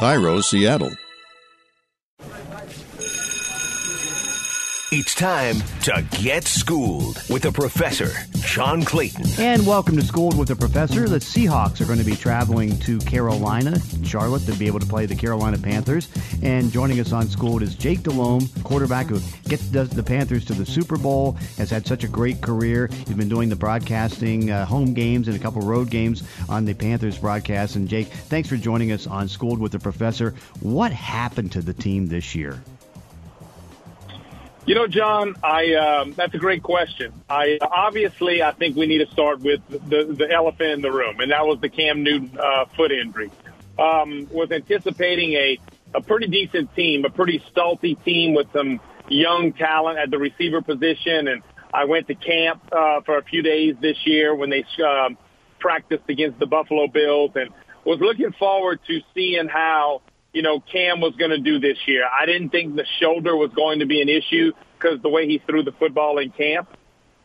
KIRO, 0.00 0.40
Seattle. 0.40 0.96
It's 4.92 5.14
time 5.14 5.54
to 5.82 6.04
get 6.20 6.48
schooled 6.48 7.22
with 7.30 7.42
the 7.42 7.52
professor, 7.52 8.10
John 8.40 8.82
Clayton. 8.82 9.24
And 9.38 9.64
welcome 9.64 9.94
to 9.96 10.02
Schooled 10.02 10.36
with 10.36 10.48
the 10.48 10.56
Professor. 10.56 11.08
The 11.08 11.20
Seahawks 11.20 11.80
are 11.80 11.84
going 11.84 12.00
to 12.00 12.04
be 12.04 12.16
traveling 12.16 12.76
to 12.80 12.98
Carolina, 12.98 13.78
Charlotte, 14.02 14.44
to 14.46 14.52
be 14.54 14.66
able 14.66 14.80
to 14.80 14.86
play 14.86 15.06
the 15.06 15.14
Carolina 15.14 15.58
Panthers. 15.58 16.08
And 16.42 16.72
joining 16.72 16.98
us 16.98 17.12
on 17.12 17.28
Schooled 17.28 17.62
is 17.62 17.76
Jake 17.76 18.02
Delhomme, 18.02 18.48
quarterback 18.64 19.06
who 19.06 19.20
gets 19.48 19.68
the 19.68 20.02
Panthers 20.04 20.44
to 20.46 20.54
the 20.54 20.66
Super 20.66 20.96
Bowl, 20.96 21.34
has 21.56 21.70
had 21.70 21.86
such 21.86 22.02
a 22.02 22.08
great 22.08 22.40
career. 22.40 22.88
He's 23.06 23.14
been 23.14 23.28
doing 23.28 23.48
the 23.48 23.54
broadcasting, 23.54 24.50
uh, 24.50 24.66
home 24.66 24.92
games, 24.92 25.28
and 25.28 25.36
a 25.36 25.40
couple 25.40 25.62
road 25.62 25.88
games 25.88 26.24
on 26.48 26.64
the 26.64 26.74
Panthers 26.74 27.16
broadcast. 27.16 27.76
And 27.76 27.88
Jake, 27.88 28.08
thanks 28.08 28.48
for 28.48 28.56
joining 28.56 28.90
us 28.90 29.06
on 29.06 29.28
Schooled 29.28 29.60
with 29.60 29.70
the 29.70 29.78
Professor. 29.78 30.34
What 30.58 30.90
happened 30.90 31.52
to 31.52 31.62
the 31.62 31.74
team 31.74 32.08
this 32.08 32.34
year? 32.34 32.60
You 34.66 34.74
know, 34.74 34.86
John, 34.86 35.34
I 35.42 35.74
um, 35.74 36.12
that's 36.12 36.34
a 36.34 36.38
great 36.38 36.62
question. 36.62 37.12
I 37.28 37.58
obviously 37.62 38.42
I 38.42 38.52
think 38.52 38.76
we 38.76 38.86
need 38.86 38.98
to 38.98 39.10
start 39.10 39.40
with 39.40 39.60
the 39.68 40.14
the 40.16 40.30
elephant 40.30 40.70
in 40.70 40.82
the 40.82 40.92
room, 40.92 41.18
and 41.20 41.32
that 41.32 41.46
was 41.46 41.60
the 41.60 41.68
Cam 41.68 42.02
Newton 42.02 42.38
uh, 42.38 42.66
foot 42.76 42.92
injury. 42.92 43.30
Um, 43.78 44.28
was 44.30 44.50
anticipating 44.50 45.32
a 45.32 45.58
a 45.94 46.02
pretty 46.02 46.26
decent 46.26 46.74
team, 46.76 47.04
a 47.04 47.10
pretty 47.10 47.42
stealthy 47.50 47.94
team 47.94 48.34
with 48.34 48.52
some 48.52 48.80
young 49.08 49.52
talent 49.54 49.98
at 49.98 50.10
the 50.10 50.18
receiver 50.18 50.60
position, 50.60 51.26
and 51.26 51.42
I 51.72 51.86
went 51.86 52.06
to 52.08 52.14
camp 52.14 52.62
uh, 52.70 53.00
for 53.00 53.16
a 53.16 53.22
few 53.22 53.42
days 53.42 53.76
this 53.80 53.96
year 54.04 54.34
when 54.34 54.50
they 54.50 54.64
uh, 54.84 55.08
practiced 55.58 56.04
against 56.08 56.38
the 56.38 56.46
Buffalo 56.46 56.86
Bills, 56.86 57.32
and 57.34 57.50
was 57.84 57.98
looking 58.00 58.32
forward 58.32 58.80
to 58.86 59.00
seeing 59.14 59.48
how 59.48 60.02
you 60.32 60.42
know, 60.42 60.60
Cam 60.60 61.00
was 61.00 61.14
going 61.16 61.30
to 61.30 61.38
do 61.38 61.58
this 61.58 61.78
year. 61.86 62.04
I 62.04 62.26
didn't 62.26 62.50
think 62.50 62.76
the 62.76 62.86
shoulder 63.00 63.36
was 63.36 63.50
going 63.54 63.80
to 63.80 63.86
be 63.86 64.00
an 64.00 64.08
issue 64.08 64.52
because 64.78 65.00
the 65.02 65.08
way 65.08 65.26
he 65.26 65.38
threw 65.38 65.62
the 65.62 65.72
football 65.72 66.18
in 66.18 66.30
camp. 66.30 66.68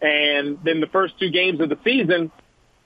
And 0.02 0.60
then 0.64 0.82
the 0.82 0.88
first 0.88 1.18
two 1.20 1.30
games 1.30 1.62
of 1.62 1.70
the 1.70 1.78
season, 1.84 2.32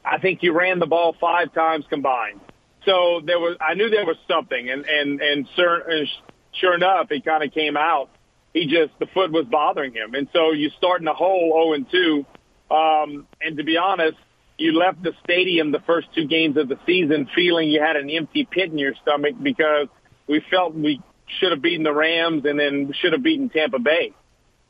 I 0.05 0.19
think 0.19 0.39
he 0.41 0.49
ran 0.49 0.79
the 0.79 0.85
ball 0.85 1.15
five 1.19 1.53
times 1.53 1.85
combined. 1.89 2.39
So 2.85 3.21
there 3.25 3.39
was, 3.39 3.57
I 3.59 3.73
knew 3.73 3.89
there 3.89 4.05
was 4.05 4.17
something, 4.27 4.69
and 4.69 4.85
and 4.85 5.21
and 5.21 5.47
sure, 5.55 5.89
and 5.89 6.07
sure 6.53 6.73
enough, 6.73 7.11
it 7.11 7.25
kind 7.25 7.43
of 7.43 7.53
came 7.53 7.75
out. 7.75 8.09
He 8.53 8.67
just 8.67 8.97
the 8.99 9.05
foot 9.07 9.31
was 9.31 9.45
bothering 9.45 9.93
him, 9.93 10.15
and 10.15 10.29
so 10.33 10.51
you 10.51 10.69
start 10.77 11.01
in 11.01 11.07
a 11.07 11.13
hole 11.13 11.51
0 11.65 11.73
and 11.73 11.91
2. 11.91 12.25
Um, 12.73 13.27
and 13.41 13.57
to 13.57 13.63
be 13.63 13.77
honest, 13.77 14.17
you 14.57 14.77
left 14.77 15.03
the 15.03 15.13
stadium 15.23 15.71
the 15.71 15.81
first 15.81 16.07
two 16.15 16.25
games 16.25 16.55
of 16.57 16.69
the 16.69 16.77
season 16.85 17.27
feeling 17.35 17.69
you 17.69 17.81
had 17.81 17.95
an 17.95 18.09
empty 18.09 18.47
pit 18.49 18.71
in 18.71 18.77
your 18.77 18.93
stomach 19.01 19.35
because 19.41 19.87
we 20.29 20.41
felt 20.49 20.75
we 20.75 21.01
should 21.39 21.51
have 21.51 21.61
beaten 21.61 21.83
the 21.83 21.93
Rams 21.93 22.45
and 22.45 22.57
then 22.57 22.93
should 23.01 23.13
have 23.13 23.23
beaten 23.23 23.49
Tampa 23.49 23.79
Bay. 23.79 24.13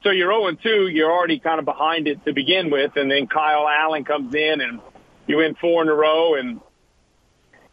So 0.03 0.11
you're 0.11 0.31
0 0.31 0.55
2, 0.63 0.87
you're 0.87 1.11
already 1.11 1.39
kind 1.39 1.59
of 1.59 1.65
behind 1.65 2.07
it 2.07 2.23
to 2.25 2.33
begin 2.33 2.71
with, 2.71 2.93
and 2.95 3.11
then 3.11 3.27
Kyle 3.27 3.67
Allen 3.67 4.05
comes 4.05 4.33
in 4.33 4.61
and 4.61 4.79
you 5.27 5.37
win 5.37 5.55
four 5.59 5.83
in 5.83 5.89
a 5.89 5.93
row 5.93 6.35
and 6.35 6.61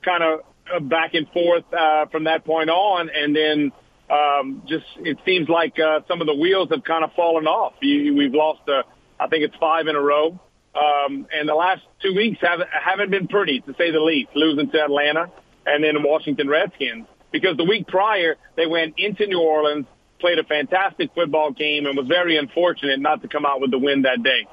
kind 0.04 0.24
of 0.24 0.40
uh, 0.74 0.80
back 0.80 1.14
and 1.14 1.28
forth 1.28 1.64
uh, 1.72 2.06
from 2.06 2.24
that 2.24 2.44
point 2.44 2.68
on, 2.68 3.08
and 3.14 3.34
then 3.34 3.72
um, 4.10 4.62
just 4.66 4.84
it 4.98 5.18
seems 5.24 5.48
like 5.48 5.78
uh, 5.78 6.00
some 6.08 6.20
of 6.20 6.26
the 6.26 6.34
wheels 6.34 6.68
have 6.70 6.82
kind 6.82 7.04
of 7.04 7.12
fallen 7.14 7.46
off. 7.46 7.74
You, 7.80 8.14
we've 8.16 8.34
lost, 8.34 8.62
uh, 8.68 8.82
I 9.20 9.28
think 9.28 9.44
it's 9.44 9.56
five 9.60 9.86
in 9.86 9.94
a 9.94 10.00
row, 10.00 10.38
um, 10.74 11.28
and 11.32 11.48
the 11.48 11.54
last 11.54 11.82
two 12.02 12.14
weeks 12.14 12.38
haven't 12.40 12.68
haven't 12.70 13.12
been 13.12 13.28
pretty 13.28 13.60
to 13.60 13.74
say 13.78 13.92
the 13.92 14.00
least. 14.00 14.30
Losing 14.34 14.68
to 14.70 14.82
Atlanta 14.82 15.30
and 15.64 15.82
then 15.82 16.02
Washington 16.02 16.48
Redskins 16.48 17.06
because 17.40 17.56
the 17.56 17.64
week 17.64 17.86
prior 17.86 18.36
they 18.56 18.66
went 18.66 18.94
into 18.98 19.26
New 19.26 19.40
Orleans, 19.40 19.86
played 20.18 20.38
a 20.38 20.44
fantastic 20.44 21.14
football 21.14 21.52
game, 21.52 21.86
and 21.86 21.96
was 21.96 22.06
very 22.06 22.36
unfortunate 22.36 23.00
not 23.00 23.22
to 23.22 23.28
come 23.28 23.44
out 23.44 23.60
with 23.60 23.70
the 23.70 23.78
win 23.78 24.02
that 24.02 24.22
day. 24.22 24.46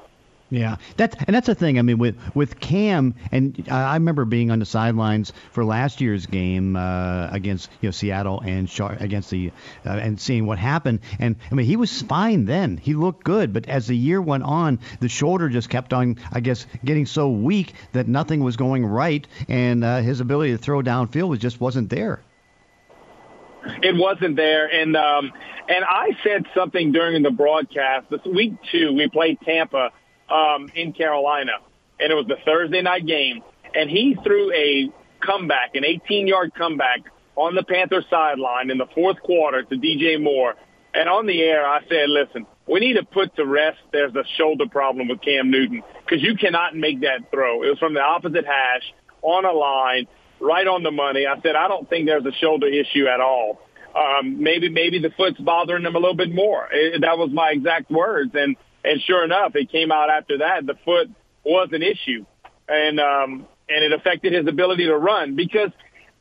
Yeah, 0.50 0.76
that's 0.96 1.16
and 1.26 1.34
that's 1.34 1.46
the 1.46 1.54
thing. 1.54 1.78
I 1.78 1.82
mean, 1.82 1.98
with 1.98 2.16
with 2.34 2.60
Cam, 2.60 3.14
and 3.32 3.66
I 3.70 3.94
remember 3.94 4.24
being 4.24 4.50
on 4.50 4.58
the 4.58 4.66
sidelines 4.66 5.32
for 5.50 5.64
last 5.64 6.00
year's 6.00 6.26
game 6.26 6.76
uh, 6.76 7.28
against 7.32 7.70
you 7.80 7.88
know 7.88 7.90
Seattle 7.90 8.40
and 8.40 8.68
Char- 8.68 8.96
against 9.00 9.30
the 9.30 9.52
uh, 9.86 9.90
and 9.90 10.20
seeing 10.20 10.46
what 10.46 10.58
happened. 10.58 11.00
And 11.18 11.36
I 11.50 11.54
mean, 11.54 11.66
he 11.66 11.76
was 11.76 12.02
fine 12.02 12.44
then. 12.44 12.76
He 12.76 12.94
looked 12.94 13.24
good, 13.24 13.52
but 13.52 13.68
as 13.68 13.86
the 13.86 13.96
year 13.96 14.20
went 14.20 14.44
on, 14.44 14.78
the 15.00 15.08
shoulder 15.08 15.48
just 15.48 15.70
kept 15.70 15.92
on, 15.92 16.18
I 16.30 16.40
guess, 16.40 16.66
getting 16.84 17.06
so 17.06 17.30
weak 17.30 17.72
that 17.92 18.06
nothing 18.06 18.44
was 18.44 18.56
going 18.56 18.84
right, 18.84 19.26
and 19.48 19.82
uh, 19.82 20.02
his 20.02 20.20
ability 20.20 20.52
to 20.52 20.58
throw 20.58 20.82
downfield 20.82 21.30
was 21.30 21.40
just 21.40 21.60
wasn't 21.60 21.88
there. 21.88 22.20
It 23.82 23.96
wasn't 23.96 24.36
there, 24.36 24.66
and 24.66 24.96
um, 24.96 25.32
and 25.68 25.84
I 25.84 26.10
said 26.22 26.44
something 26.54 26.92
during 26.92 27.22
the 27.22 27.30
broadcast. 27.30 28.10
This 28.10 28.20
week 28.24 28.54
two, 28.70 28.92
we 28.92 29.08
played 29.08 29.38
Tampa 29.40 29.90
um, 30.28 30.70
in 30.74 30.92
Carolina, 30.92 31.52
and 31.98 32.12
it 32.12 32.14
was 32.14 32.26
the 32.26 32.36
Thursday 32.44 32.82
night 32.82 33.06
game, 33.06 33.42
and 33.74 33.88
he 33.88 34.16
threw 34.22 34.52
a 34.52 34.90
comeback, 35.24 35.74
an 35.74 35.84
18-yard 35.84 36.52
comeback 36.54 37.00
on 37.36 37.54
the 37.54 37.62
Panthers 37.62 38.04
sideline 38.10 38.70
in 38.70 38.78
the 38.78 38.86
fourth 38.94 39.20
quarter 39.22 39.62
to 39.62 39.74
DJ 39.76 40.22
Moore. 40.22 40.54
And 40.92 41.08
on 41.08 41.26
the 41.26 41.42
air, 41.42 41.66
I 41.66 41.80
said, 41.88 42.08
listen, 42.08 42.46
we 42.68 42.80
need 42.80 42.94
to 42.94 43.04
put 43.04 43.34
to 43.36 43.44
rest 43.44 43.78
there's 43.92 44.14
a 44.14 44.24
shoulder 44.38 44.66
problem 44.70 45.08
with 45.08 45.20
Cam 45.20 45.50
Newton 45.50 45.82
because 46.04 46.22
you 46.22 46.36
cannot 46.36 46.76
make 46.76 47.00
that 47.00 47.30
throw. 47.30 47.62
It 47.64 47.68
was 47.70 47.78
from 47.78 47.94
the 47.94 48.00
opposite 48.00 48.46
hash 48.46 48.92
on 49.22 49.44
a 49.44 49.52
line 49.52 50.06
right 50.44 50.66
on 50.66 50.82
the 50.82 50.90
money. 50.90 51.26
I 51.26 51.40
said, 51.40 51.56
I 51.56 51.68
don't 51.68 51.88
think 51.88 52.06
there's 52.06 52.24
a 52.24 52.32
shoulder 52.32 52.68
issue 52.68 53.06
at 53.06 53.20
all. 53.20 53.60
Um, 53.94 54.42
maybe, 54.42 54.68
maybe 54.68 54.98
the 54.98 55.10
foot's 55.16 55.38
bothering 55.38 55.84
him 55.84 55.94
a 55.94 55.98
little 55.98 56.16
bit 56.16 56.32
more. 56.32 56.68
It, 56.70 57.00
that 57.00 57.16
was 57.16 57.30
my 57.32 57.50
exact 57.50 57.90
words. 57.90 58.32
And, 58.34 58.56
and 58.84 59.00
sure 59.02 59.24
enough, 59.24 59.52
it 59.54 59.70
came 59.70 59.90
out 59.90 60.10
after 60.10 60.38
that. 60.38 60.66
The 60.66 60.74
foot 60.84 61.10
was 61.44 61.68
an 61.72 61.82
issue 61.82 62.26
and, 62.68 63.00
um, 63.00 63.46
and 63.68 63.84
it 63.84 63.92
affected 63.92 64.32
his 64.32 64.46
ability 64.46 64.86
to 64.86 64.96
run 64.96 65.36
because 65.36 65.70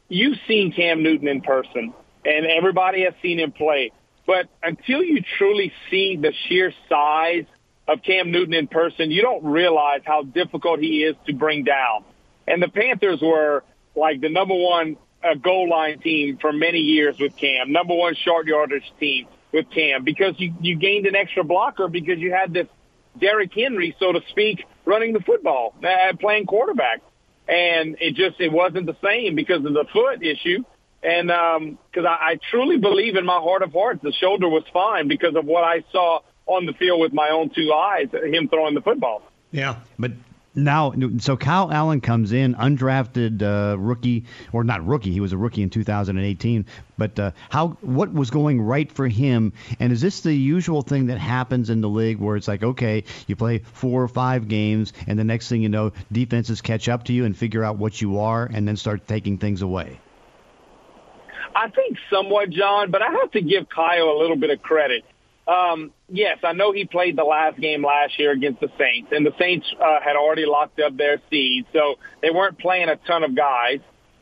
you've 0.08 0.38
seen 0.48 0.72
Cam 0.72 1.04
Newton 1.04 1.28
in 1.28 1.42
person 1.42 1.94
and 2.26 2.46
everybody 2.46 3.04
has 3.04 3.14
seen 3.22 3.40
him 3.40 3.52
play. 3.52 3.92
But 4.26 4.48
until 4.62 5.04
you 5.04 5.22
truly 5.38 5.74
see 5.90 6.18
the 6.18 6.32
sheer 6.48 6.74
size 6.88 7.46
of 7.88 8.02
Cam 8.04 8.32
Newton 8.32 8.54
in 8.54 8.68
person, 8.68 9.12
you 9.12 9.22
don't 9.22 9.44
realize 9.44 10.02
how 10.06 10.24
difficult 10.24 10.80
he 10.80 11.04
is 11.04 11.16
to 11.28 11.34
bring 11.34 11.66
down. 11.66 12.06
And 12.48 12.62
the 12.62 12.70
Panthers 12.70 13.20
were 13.22 13.64
like 13.96 14.22
the 14.22 14.30
number 14.30 14.56
one 14.56 14.98
uh, 15.24 15.36
goal 15.36 15.70
line 15.70 16.00
team 16.00 16.38
for 16.40 16.52
many 16.52 16.80
years 16.80 17.18
with 17.20 17.36
Cam, 17.36 17.72
number 17.72 17.96
one 17.96 18.16
short 18.16 18.48
yardage 18.48 18.92
team 19.00 19.28
with 19.52 19.70
Cam, 19.70 20.04
because 20.04 20.36
you, 20.38 20.54
you 20.62 20.76
gained 20.76 21.06
an 21.06 21.16
extra 21.16 21.44
blocker 21.44 21.88
because 21.88 22.20
you 22.20 22.32
had 22.32 22.54
this 22.54 22.68
Derrick 23.20 23.54
Henry, 23.54 23.96
so 24.00 24.12
to 24.12 24.22
speak, 24.30 24.66
running 24.86 25.14
the 25.14 25.20
football, 25.20 25.76
uh, 25.84 26.16
playing 26.20 26.46
quarterback. 26.46 27.02
And 27.48 27.98
it 28.00 28.16
just, 28.16 28.40
it 28.40 28.52
wasn't 28.52 28.86
the 28.86 28.96
same 29.04 29.36
because 29.36 29.66
of 29.66 29.74
the 29.74 29.86
foot 29.92 30.24
issue. 30.24 30.64
And, 31.04 31.30
um, 31.30 31.78
cause 31.94 32.06
I, 32.08 32.32
I 32.32 32.40
truly 32.50 32.78
believe 32.78 33.16
in 33.18 33.26
my 33.26 33.40
heart 33.40 33.62
of 33.62 33.74
hearts, 33.74 34.02
the 34.02 34.14
shoulder 34.14 34.48
was 34.48 34.64
fine 34.74 35.08
because 35.08 35.36
of 35.36 35.46
what 35.46 35.64
I 35.64 35.84
saw 35.92 36.22
on 36.46 36.66
the 36.66 36.74
field 36.74 37.02
with 37.02 37.14
my 37.14 37.30
own 37.30 37.50
two 37.50 37.72
eyes, 37.74 38.08
him 38.12 38.48
throwing 38.48 38.74
the 38.74 38.82
football. 38.82 39.22
Yeah, 39.52 39.76
but 40.00 40.12
now, 40.56 40.94
so 41.20 41.36
Kyle 41.36 41.72
Allen 41.72 42.02
comes 42.02 42.32
in, 42.32 42.56
undrafted 42.56 43.42
uh, 43.42 43.78
rookie, 43.78 44.26
or 44.52 44.64
not 44.64 44.86
rookie. 44.86 45.12
He 45.12 45.20
was 45.20 45.34
a 45.34 45.38
rookie 45.38 45.64
in 45.64 45.70
2018. 45.70 46.66
But 46.98 47.20
uh, 47.20 47.32
how? 47.50 47.70
What 47.82 48.14
was 48.14 48.30
going 48.30 48.62
right 48.62 48.92
for 48.92 49.08
him? 49.08 49.54
And 49.80 49.92
is 49.92 50.02
this 50.02 50.22
the 50.22 50.34
usual 50.34 50.82
thing 50.82 51.08
that 51.08 51.18
happens 51.18 51.70
in 51.70 51.82
the 51.82 51.90
league, 51.90 52.20
where 52.20 52.36
it's 52.36 52.48
like, 52.48 52.64
okay, 52.64 53.04
you 53.28 53.36
play 53.36 53.60
four 53.60 54.04
or 54.04 54.08
five 54.08 54.48
games, 54.48 54.94
and 55.08 55.18
the 55.18 55.24
next 55.24 55.50
thing 55.50 55.62
you 55.62 55.70
know, 55.70 55.92
defenses 56.12 56.62
catch 56.62 56.88
up 56.88 57.06
to 57.06 57.14
you 57.14 57.26
and 57.26 57.36
figure 57.36 57.64
out 57.64 57.78
what 57.78 58.00
you 58.00 58.20
are, 58.20 58.46
and 58.46 58.68
then 58.68 58.78
start 58.78 59.08
taking 59.08 59.38
things 59.38 59.62
away. 59.62 60.00
I 61.56 61.70
think 61.70 61.98
somewhat, 62.10 62.50
John, 62.50 62.92
but 62.92 63.02
I 63.02 63.12
have 63.12 63.32
to 63.32 63.42
give 63.42 63.70
Kyle 63.70 64.10
a 64.10 64.18
little 64.20 64.38
bit 64.38 64.50
of 64.50 64.62
credit. 64.62 65.04
Um, 65.48 65.92
yes, 66.08 66.38
I 66.44 66.54
know 66.54 66.72
he 66.72 66.86
played 66.86 67.18
the 67.18 67.24
last 67.24 67.60
game 67.60 67.84
last 67.86 68.18
year 68.18 68.32
against 68.32 68.62
the 68.62 68.70
Saints, 68.78 69.12
and 69.12 69.26
the 69.26 69.34
Saints 69.38 69.66
uh, 69.80 70.00
had 70.04 70.16
already 70.16 70.46
locked 70.46 70.80
up 70.80 70.96
their 70.96 71.22
seed, 71.30 71.66
so 71.74 71.96
they 72.22 72.30
weren't 72.32 72.58
playing 72.58 72.90
a 72.90 72.96
ton 72.96 73.24
of 73.24 73.36
guys, 73.36 73.80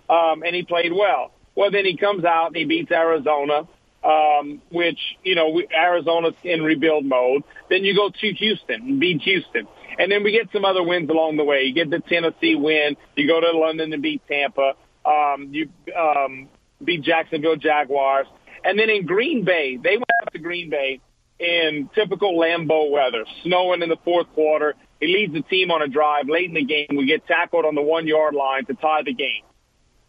um, 0.09 0.44
and 0.44 0.56
he 0.56 0.63
played 0.63 0.91
well. 0.91 1.31
Well, 1.56 1.69
then 1.69 1.85
he 1.85 1.97
comes 1.97 2.25
out 2.25 2.47
and 2.47 2.56
he 2.56 2.65
beats 2.65 2.91
Arizona, 2.91 3.68
um, 4.03 4.62
which, 4.71 5.00
you 5.23 5.35
know, 5.35 5.62
Arizona's 5.71 6.33
in 6.44 6.63
rebuild 6.63 7.06
mode. 7.06 7.44
Then 7.69 7.83
you 7.83 7.95
go 7.95 8.09
to 8.09 8.33
Houston 8.33 8.81
and 8.81 9.00
beat 9.00 9.21
Houston. 9.21 9.67
And 10.00 10.12
then 10.12 10.24
we 10.24 10.31
get 10.31 10.51
some 10.53 10.65
other 10.65 10.81
wins 10.81 11.09
along 11.09 11.38
the 11.38 11.44
way. 11.44 11.63
You 11.63 11.74
get 11.74 11.89
the 11.89 12.00
Tennessee 12.00 12.56
win. 12.56 12.95
You 13.15 13.27
go 13.27 13.41
to 13.41 13.51
London 13.51 13.94
and 13.94 14.01
beat 14.01 14.21
Tampa. 14.27 14.74
Um, 15.06 15.50
you 15.51 15.69
um, 15.95 16.47
beat 16.83 17.03
Jacksonville 17.03 17.57
Jaguars. 17.57 18.27
And 18.63 18.79
then 18.79 18.89
in 18.89 19.06
Green 19.06 19.44
Bay, 19.44 19.77
they 19.77 19.97
went 19.97 20.06
up 20.25 20.31
to 20.33 20.39
Green 20.39 20.69
Bay 20.69 21.01
in 21.41 21.89
typical 21.95 22.38
Lambeau 22.39 22.91
weather, 22.91 23.25
snowing 23.43 23.81
in 23.81 23.89
the 23.89 23.97
fourth 24.05 24.27
quarter. 24.33 24.75
He 24.99 25.07
leads 25.07 25.33
the 25.33 25.41
team 25.41 25.71
on 25.71 25.81
a 25.81 25.88
drive 25.88 26.29
late 26.29 26.47
in 26.47 26.53
the 26.53 26.63
game. 26.63 26.88
We 26.91 27.07
get 27.07 27.25
tackled 27.25 27.65
on 27.65 27.73
the 27.73 27.81
one 27.81 28.05
yard 28.05 28.35
line 28.35 28.65
to 28.67 28.75
tie 28.75 29.01
the 29.03 29.13
game. 29.13 29.43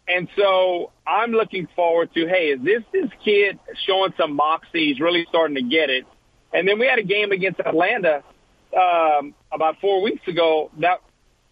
and 0.07 0.27
so 0.37 0.91
I'm 1.07 1.31
looking 1.31 1.67
forward 1.75 2.13
to, 2.13 2.27
hey, 2.27 2.47
is 2.47 2.61
this 2.63 2.83
this 2.91 3.09
kid 3.23 3.59
showing 3.87 4.13
some 4.17 4.35
moxie? 4.35 4.89
He's 4.89 4.99
really 4.99 5.25
starting 5.29 5.55
to 5.55 5.63
get 5.63 5.89
it. 5.89 6.05
And 6.53 6.67
then 6.67 6.77
we 6.79 6.87
had 6.87 6.99
a 6.99 7.03
game 7.03 7.31
against 7.31 7.59
Atlanta 7.59 8.23
um, 8.77 9.33
about 9.51 9.79
four 9.79 10.01
weeks 10.01 10.27
ago 10.27 10.69
that, 10.79 10.99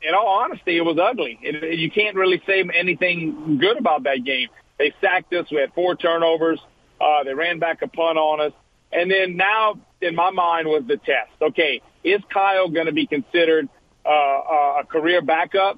in 0.01 0.13
all 0.13 0.27
honesty, 0.27 0.77
it 0.77 0.81
was 0.81 0.97
ugly. 1.01 1.39
It, 1.41 1.79
you 1.79 1.89
can't 1.89 2.15
really 2.15 2.41
say 2.45 2.63
anything 2.73 3.57
good 3.59 3.77
about 3.77 4.03
that 4.03 4.23
game. 4.25 4.49
They 4.77 4.93
sacked 5.01 5.33
us. 5.33 5.45
We 5.51 5.57
had 5.57 5.73
four 5.73 5.95
turnovers. 5.95 6.59
Uh, 6.99 7.23
they 7.23 7.33
ran 7.33 7.59
back 7.59 7.81
a 7.81 7.87
punt 7.87 8.17
on 8.17 8.41
us. 8.41 8.53
And 8.91 9.09
then 9.09 9.37
now, 9.37 9.79
in 10.01 10.15
my 10.15 10.31
mind, 10.31 10.67
was 10.67 10.83
the 10.87 10.97
test. 10.97 11.31
Okay, 11.41 11.81
is 12.03 12.21
Kyle 12.33 12.69
going 12.69 12.87
to 12.87 12.91
be 12.91 13.07
considered 13.07 13.69
uh, 14.05 14.81
a 14.81 14.83
career 14.87 15.21
backup, 15.21 15.77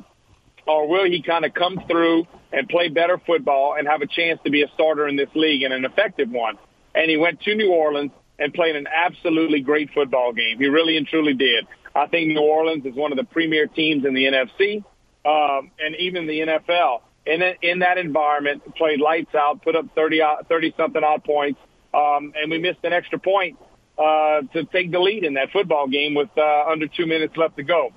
or 0.68 0.88
will 0.88 1.06
he 1.06 1.22
kind 1.22 1.46
of 1.46 1.54
come 1.54 1.80
through 1.88 2.26
and 2.52 2.68
play 2.70 2.90
better 2.90 3.20
football 3.26 3.76
and 3.78 3.88
have 3.88 4.02
a 4.02 4.08
chance 4.08 4.40
to 4.46 4.52
be 4.52 4.64
a 4.64 4.68
starter 4.74 5.08
in 5.08 5.16
this 5.16 5.30
league 5.36 5.64
and 5.64 5.74
an 5.74 5.86
effective 5.86 6.30
one? 6.30 6.58
And 6.96 7.10
he 7.10 7.18
went 7.18 7.42
to 7.42 7.56
New 7.56 7.72
Orleans 7.72 8.12
and 8.40 8.54
played 8.54 8.76
an 8.76 8.88
absolutely 8.88 9.62
great 9.62 9.90
football 9.94 10.34
game. 10.34 10.58
He 10.60 10.68
really 10.68 10.98
and 10.98 11.08
truly 11.08 11.34
did. 11.34 11.68
I 11.96 12.08
think 12.08 12.30
New 12.30 12.42
Orleans 12.42 12.86
is 12.86 12.96
one 12.96 13.12
of 13.12 13.18
the 13.18 13.24
premier 13.24 13.68
teams 13.68 14.06
in 14.06 14.14
the 14.14 14.26
NFC 14.26 14.84
um, 15.26 15.72
and 15.80 15.96
even 15.98 16.28
the 16.28 16.40
NFL. 16.40 17.02
In, 17.26 17.42
in 17.62 17.80
that 17.80 17.98
environment, 17.98 18.64
played 18.76 19.00
lights 19.00 19.34
out, 19.34 19.62
put 19.62 19.76
up 19.76 19.86
30, 19.96 20.22
30 20.50 20.74
something 20.76 21.04
odd 21.04 21.24
points, 21.24 21.60
um, 21.94 22.34
and 22.36 22.50
we 22.50 22.58
missed 22.60 22.80
an 22.84 22.94
extra 22.94 23.20
point 23.20 23.58
uh, 23.98 24.42
to 24.54 24.64
take 24.66 24.92
the 24.92 25.00
lead 25.00 25.24
in 25.24 25.36
that 25.36 25.52
football 25.52 25.88
game 25.88 26.16
with 26.16 26.30
uh, 26.38 26.66
under 26.66 26.88
two 26.88 27.06
minutes 27.06 27.36
left 27.38 27.58
to 27.58 27.64
go. 27.64 27.92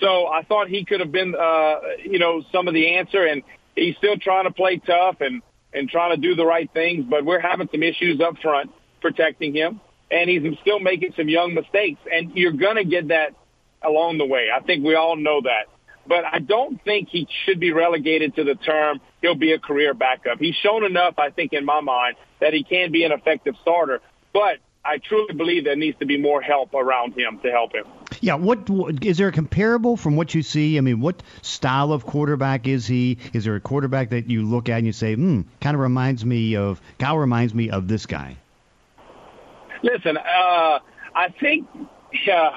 So 0.00 0.26
I 0.26 0.42
thought 0.42 0.68
he 0.68 0.84
could 0.84 1.00
have 1.00 1.12
been, 1.12 1.34
uh, 1.34 1.76
you 2.04 2.18
know, 2.18 2.42
some 2.52 2.68
of 2.68 2.74
the 2.74 2.94
answer, 2.96 3.24
and 3.24 3.42
he's 3.74 3.96
still 3.96 4.16
trying 4.16 4.44
to 4.44 4.52
play 4.52 4.78
tough 4.78 5.16
and 5.20 5.42
and 5.72 5.88
trying 5.88 6.14
to 6.14 6.16
do 6.16 6.36
the 6.36 6.46
right 6.46 6.70
things. 6.72 7.04
But 7.08 7.24
we're 7.24 7.40
having 7.40 7.68
some 7.70 7.82
issues 7.82 8.20
up 8.20 8.38
front 8.38 8.70
protecting 9.00 9.54
him, 9.54 9.80
and 10.10 10.30
he's 10.30 10.42
still 10.62 10.80
making 10.80 11.14
some 11.16 11.28
young 11.28 11.54
mistakes. 11.54 12.00
And 12.10 12.32
you're 12.36 12.52
going 12.52 12.76
to 12.76 12.84
get 12.84 13.08
that 13.08 13.34
along 13.82 14.18
the 14.18 14.26
way. 14.26 14.48
I 14.54 14.60
think 14.60 14.84
we 14.84 14.94
all 14.94 15.16
know 15.16 15.40
that. 15.42 15.66
But 16.06 16.24
I 16.24 16.38
don't 16.38 16.82
think 16.84 17.08
he 17.08 17.26
should 17.44 17.60
be 17.60 17.72
relegated 17.72 18.36
to 18.36 18.44
the 18.44 18.54
term 18.54 19.00
he'll 19.22 19.34
be 19.34 19.52
a 19.52 19.58
career 19.58 19.94
backup. 19.94 20.38
He's 20.38 20.54
shown 20.56 20.84
enough, 20.84 21.18
I 21.18 21.30
think, 21.30 21.52
in 21.52 21.64
my 21.64 21.80
mind, 21.80 22.16
that 22.40 22.52
he 22.52 22.62
can 22.62 22.92
be 22.92 23.04
an 23.04 23.12
effective 23.12 23.54
starter. 23.62 24.00
But 24.32 24.58
I 24.84 24.98
truly 24.98 25.34
believe 25.34 25.64
there 25.64 25.76
needs 25.76 25.98
to 26.00 26.06
be 26.06 26.18
more 26.18 26.42
help 26.42 26.74
around 26.74 27.18
him 27.18 27.40
to 27.42 27.50
help 27.50 27.74
him. 27.74 27.84
Yeah, 28.20 28.34
what, 28.34 28.68
is 29.02 29.16
there 29.16 29.28
a 29.28 29.32
comparable 29.32 29.96
from 29.96 30.16
what 30.16 30.34
you 30.34 30.42
see? 30.42 30.76
I 30.76 30.82
mean, 30.82 31.00
what 31.00 31.22
style 31.42 31.92
of 31.92 32.04
quarterback 32.04 32.66
is 32.66 32.86
he? 32.86 33.18
Is 33.32 33.44
there 33.44 33.54
a 33.54 33.60
quarterback 33.60 34.10
that 34.10 34.28
you 34.28 34.42
look 34.42 34.68
at 34.68 34.78
and 34.78 34.86
you 34.86 34.92
say, 34.92 35.14
"Hmm, 35.14 35.42
kind 35.60 35.74
of 35.74 35.80
reminds 35.80 36.24
me 36.24 36.56
of 36.56 36.80
Kyle 36.98 37.16
reminds 37.16 37.54
me 37.54 37.70
of 37.70 37.88
this 37.88 38.06
guy"? 38.06 38.36
Listen, 39.82 40.16
uh, 40.16 40.78
I 41.14 41.28
think 41.40 41.66
uh, 42.32 42.50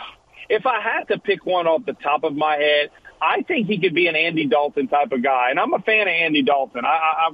if 0.50 0.66
I 0.66 0.82
had 0.82 1.06
to 1.10 1.20
pick 1.20 1.46
one 1.46 1.68
off 1.68 1.86
the 1.86 1.94
top 1.94 2.24
of 2.24 2.36
my 2.36 2.56
head, 2.56 2.90
I 3.22 3.42
think 3.42 3.68
he 3.68 3.80
could 3.80 3.96
be 3.96 4.08
an 4.08 4.16
Andy 4.16 4.46
Dalton 4.46 4.88
type 4.88 5.12
of 5.12 5.24
guy, 5.24 5.50
and 5.50 5.60
I'm 5.60 5.74
a 5.74 5.80
fan 5.80 6.02
of 6.02 6.08
Andy 6.08 6.44
Dalton. 6.44 6.86
I, 6.86 6.88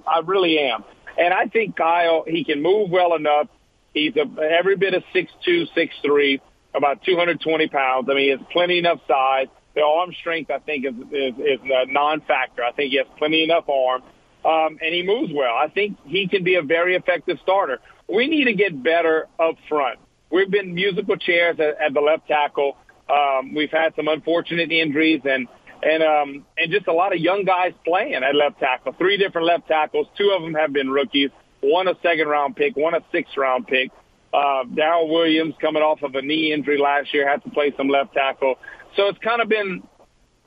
I, 0.05 0.17
I 0.17 0.19
really 0.25 0.59
am, 0.59 0.83
and 1.17 1.33
I 1.33 1.47
think 1.47 1.75
Kyle 1.75 2.23
he 2.27 2.43
can 2.43 2.61
move 2.61 2.89
well 2.89 3.15
enough. 3.15 3.47
He's 3.93 4.13
a, 4.15 4.41
every 4.41 4.75
bit 4.75 4.93
of 4.93 5.03
six 5.13 5.31
two, 5.43 5.65
six 5.75 5.93
three, 6.03 6.41
about 6.73 7.03
220 7.03 7.67
pounds. 7.67 8.07
I 8.09 8.13
mean, 8.13 8.23
he 8.23 8.29
has 8.29 8.39
plenty 8.51 8.79
enough 8.79 8.99
size. 9.07 9.47
The 9.75 9.81
arm 9.81 10.13
strength, 10.19 10.51
I 10.51 10.59
think, 10.59 10.85
is 10.85 10.93
is, 11.11 11.33
is 11.37 11.59
a 11.63 11.91
non-factor. 11.91 12.63
I 12.63 12.71
think 12.71 12.91
he 12.91 12.97
has 12.97 13.07
plenty 13.17 13.43
enough 13.43 13.67
arm, 13.67 14.03
um, 14.45 14.77
and 14.81 14.93
he 14.93 15.03
moves 15.03 15.33
well. 15.33 15.55
I 15.55 15.67
think 15.67 15.97
he 16.05 16.27
can 16.27 16.43
be 16.43 16.55
a 16.55 16.61
very 16.61 16.95
effective 16.95 17.37
starter 17.43 17.79
we 18.07 18.27
need 18.27 18.45
to 18.45 18.53
get 18.53 18.81
better 18.81 19.27
up 19.39 19.55
front. 19.69 19.99
We've 20.31 20.49
been 20.49 20.73
musical 20.73 21.15
chairs 21.17 21.59
at, 21.59 21.81
at 21.81 21.93
the 21.93 22.01
left 22.01 22.27
tackle. 22.27 22.77
Um, 23.09 23.53
we've 23.53 23.71
had 23.71 23.93
some 23.95 24.07
unfortunate 24.07 24.71
injuries 24.71 25.21
and 25.25 25.47
and 25.83 26.03
um, 26.03 26.45
and 26.57 26.71
just 26.71 26.87
a 26.87 26.93
lot 26.93 27.13
of 27.13 27.19
young 27.19 27.43
guys 27.45 27.73
playing 27.85 28.15
at 28.15 28.35
left 28.35 28.59
tackle. 28.59 28.93
Three 28.97 29.17
different 29.17 29.47
left 29.47 29.67
tackles. 29.67 30.07
Two 30.17 30.31
of 30.35 30.41
them 30.41 30.53
have 30.53 30.73
been 30.73 30.89
rookies. 30.89 31.29
One 31.61 31.87
a 31.87 31.95
second 32.01 32.27
round 32.27 32.55
pick. 32.55 32.75
One 32.75 32.93
a 32.93 33.01
sixth 33.11 33.35
round 33.37 33.67
pick. 33.67 33.91
Uh, 34.33 34.63
Daryl 34.65 35.09
Williams 35.09 35.53
coming 35.61 35.83
off 35.83 36.01
of 36.01 36.15
a 36.15 36.21
knee 36.21 36.53
injury 36.53 36.79
last 36.79 37.13
year 37.13 37.29
had 37.29 37.43
to 37.43 37.49
play 37.49 37.73
some 37.77 37.87
left 37.87 38.13
tackle. 38.13 38.55
So 38.95 39.07
it's 39.07 39.19
kind 39.19 39.41
of 39.41 39.49
been 39.49 39.83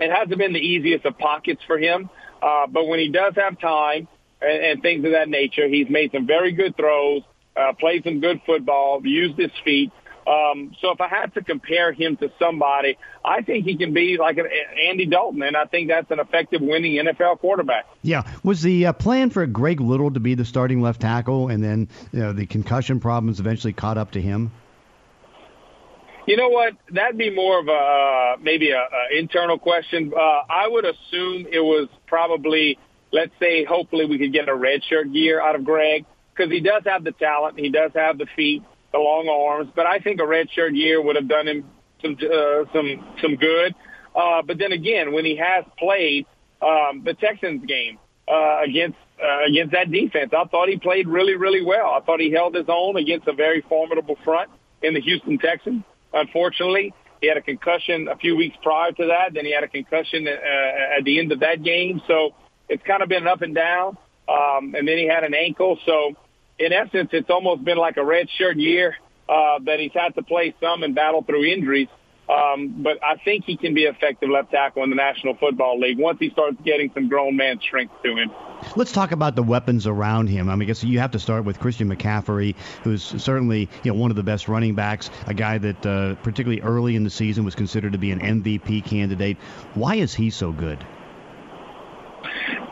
it 0.00 0.10
hasn't 0.10 0.38
been 0.38 0.52
the 0.52 0.60
easiest 0.60 1.04
of 1.04 1.18
pockets 1.18 1.62
for 1.66 1.78
him. 1.78 2.10
Uh, 2.42 2.66
but 2.66 2.86
when 2.86 2.98
he 2.98 3.10
does 3.10 3.34
have 3.36 3.58
time 3.60 4.08
and, 4.40 4.64
and 4.64 4.82
things 4.82 5.04
of 5.04 5.12
that 5.12 5.28
nature, 5.28 5.68
he's 5.68 5.88
made 5.88 6.12
some 6.12 6.26
very 6.26 6.52
good 6.52 6.76
throws 6.76 7.22
uh, 7.56 7.72
played 7.72 8.04
some 8.04 8.20
good 8.20 8.40
football, 8.44 9.00
used 9.04 9.38
his 9.38 9.50
feet. 9.64 9.90
Um, 10.26 10.74
so 10.80 10.90
if 10.90 11.00
I 11.00 11.08
had 11.08 11.34
to 11.34 11.42
compare 11.42 11.92
him 11.92 12.16
to 12.16 12.32
somebody, 12.38 12.98
I 13.24 13.42
think 13.42 13.64
he 13.64 13.76
can 13.76 13.94
be 13.94 14.16
like 14.18 14.38
an 14.38 14.46
Andy 14.88 15.06
Dalton, 15.06 15.42
and 15.42 15.56
I 15.56 15.66
think 15.66 15.88
that's 15.88 16.10
an 16.10 16.18
effective 16.18 16.60
winning 16.60 16.96
NFL 16.96 17.38
quarterback. 17.38 17.86
Yeah, 18.02 18.28
was 18.42 18.62
the 18.62 18.86
uh, 18.86 18.92
plan 18.92 19.30
for 19.30 19.46
Greg 19.46 19.80
Little 19.80 20.10
to 20.10 20.20
be 20.20 20.34
the 20.34 20.44
starting 20.44 20.82
left 20.82 21.00
tackle, 21.00 21.48
and 21.48 21.62
then 21.62 21.88
you 22.12 22.20
know, 22.20 22.32
the 22.32 22.46
concussion 22.46 22.98
problems 22.98 23.38
eventually 23.38 23.72
caught 23.72 23.98
up 23.98 24.12
to 24.12 24.20
him? 24.20 24.50
You 26.26 26.36
know 26.36 26.48
what? 26.48 26.74
That'd 26.90 27.16
be 27.16 27.32
more 27.32 27.60
of 27.60 27.68
a 27.68 27.70
uh, 27.70 28.36
maybe 28.42 28.70
a, 28.70 28.80
a 28.80 29.18
internal 29.18 29.58
question. 29.58 30.12
Uh, 30.12 30.20
I 30.20 30.66
would 30.66 30.84
assume 30.84 31.46
it 31.52 31.60
was 31.60 31.88
probably, 32.08 32.78
let's 33.12 33.32
say, 33.38 33.64
hopefully 33.64 34.06
we 34.06 34.18
could 34.18 34.32
get 34.32 34.48
a 34.48 34.52
redshirt 34.52 35.14
year 35.14 35.40
out 35.40 35.54
of 35.54 35.64
Greg 35.64 36.04
because 36.34 36.50
he 36.50 36.58
does 36.58 36.82
have 36.84 37.04
the 37.04 37.12
talent, 37.12 37.60
he 37.60 37.70
does 37.70 37.92
have 37.94 38.18
the 38.18 38.26
feet, 38.34 38.64
the 38.96 39.02
long 39.02 39.28
arms. 39.28 39.70
But 39.74 39.86
I 39.86 39.98
think 39.98 40.20
a 40.20 40.24
redshirt 40.24 40.74
year 40.74 41.00
would 41.02 41.16
have 41.16 41.28
done 41.28 41.48
him 41.48 41.64
some 42.02 42.16
uh, 42.20 42.64
some 42.72 43.16
some 43.20 43.36
good. 43.36 43.74
Uh, 44.14 44.42
but 44.42 44.58
then 44.58 44.72
again, 44.72 45.12
when 45.12 45.24
he 45.24 45.36
has 45.36 45.64
played 45.78 46.26
um, 46.62 47.02
the 47.04 47.14
Texans 47.14 47.64
game 47.66 47.98
uh, 48.28 48.60
against 48.62 48.98
uh, 49.22 49.44
against 49.48 49.72
that 49.72 49.90
defense, 49.90 50.32
I 50.36 50.44
thought 50.44 50.68
he 50.68 50.78
played 50.78 51.06
really 51.06 51.36
really 51.36 51.64
well. 51.64 51.90
I 51.90 52.00
thought 52.00 52.20
he 52.20 52.32
held 52.32 52.54
his 52.54 52.66
own 52.68 52.96
against 52.96 53.28
a 53.28 53.32
very 53.32 53.62
formidable 53.68 54.16
front 54.24 54.50
in 54.82 54.94
the 54.94 55.00
Houston 55.00 55.38
Texans. 55.38 55.82
Unfortunately, 56.12 56.94
he 57.20 57.28
had 57.28 57.36
a 57.36 57.42
concussion 57.42 58.08
a 58.08 58.16
few 58.16 58.36
weeks 58.36 58.56
prior 58.62 58.92
to 58.92 59.06
that. 59.06 59.34
Then 59.34 59.44
he 59.44 59.52
had 59.52 59.64
a 59.64 59.68
concussion 59.68 60.26
uh, 60.26 60.98
at 60.98 61.04
the 61.04 61.18
end 61.18 61.32
of 61.32 61.40
that 61.40 61.62
game. 61.62 62.00
So 62.06 62.34
it's 62.68 62.82
kind 62.84 63.02
of 63.02 63.08
been 63.08 63.26
up 63.26 63.42
and 63.42 63.54
down. 63.54 63.98
Um, 64.28 64.74
and 64.74 64.88
then 64.88 64.98
he 64.98 65.06
had 65.06 65.24
an 65.24 65.34
ankle. 65.34 65.78
So 65.86 66.16
in 66.58 66.72
essence, 66.72 67.10
it's 67.12 67.30
almost 67.30 67.64
been 67.64 67.78
like 67.78 67.96
a 67.96 68.04
red 68.04 68.28
shirt 68.30 68.56
year 68.56 68.96
uh, 69.28 69.58
that 69.64 69.80
he's 69.80 69.92
had 69.92 70.14
to 70.14 70.22
play 70.22 70.54
some 70.60 70.82
and 70.82 70.94
battle 70.94 71.22
through 71.22 71.44
injuries. 71.44 71.88
Um, 72.28 72.82
but 72.82 72.98
I 73.04 73.16
think 73.24 73.44
he 73.44 73.56
can 73.56 73.72
be 73.72 73.84
effective 73.84 74.28
left 74.28 74.50
tackle 74.50 74.82
in 74.82 74.90
the 74.90 74.96
National 74.96 75.36
Football 75.36 75.78
League 75.78 75.98
once 75.98 76.18
he 76.18 76.30
starts 76.30 76.56
getting 76.64 76.90
some 76.92 77.08
grown 77.08 77.36
man 77.36 77.60
strength 77.60 77.94
to 78.02 78.16
him. 78.16 78.32
Let's 78.74 78.90
talk 78.90 79.12
about 79.12 79.36
the 79.36 79.44
weapons 79.44 79.86
around 79.86 80.26
him. 80.28 80.48
I 80.48 80.56
mean, 80.56 80.62
I 80.62 80.64
guess 80.64 80.82
you 80.82 80.98
have 80.98 81.12
to 81.12 81.20
start 81.20 81.44
with 81.44 81.60
Christian 81.60 81.88
McCaffrey, 81.88 82.56
who's 82.82 83.02
certainly 83.22 83.68
you 83.84 83.92
know 83.92 83.98
one 83.98 84.10
of 84.10 84.16
the 84.16 84.24
best 84.24 84.48
running 84.48 84.74
backs, 84.74 85.08
a 85.28 85.34
guy 85.34 85.58
that 85.58 85.86
uh, 85.86 86.14
particularly 86.16 86.62
early 86.62 86.96
in 86.96 87.04
the 87.04 87.10
season 87.10 87.44
was 87.44 87.54
considered 87.54 87.92
to 87.92 87.98
be 87.98 88.10
an 88.10 88.18
MVP 88.18 88.84
candidate. 88.84 89.36
Why 89.74 89.96
is 89.96 90.12
he 90.12 90.30
so 90.30 90.50
good? 90.50 90.84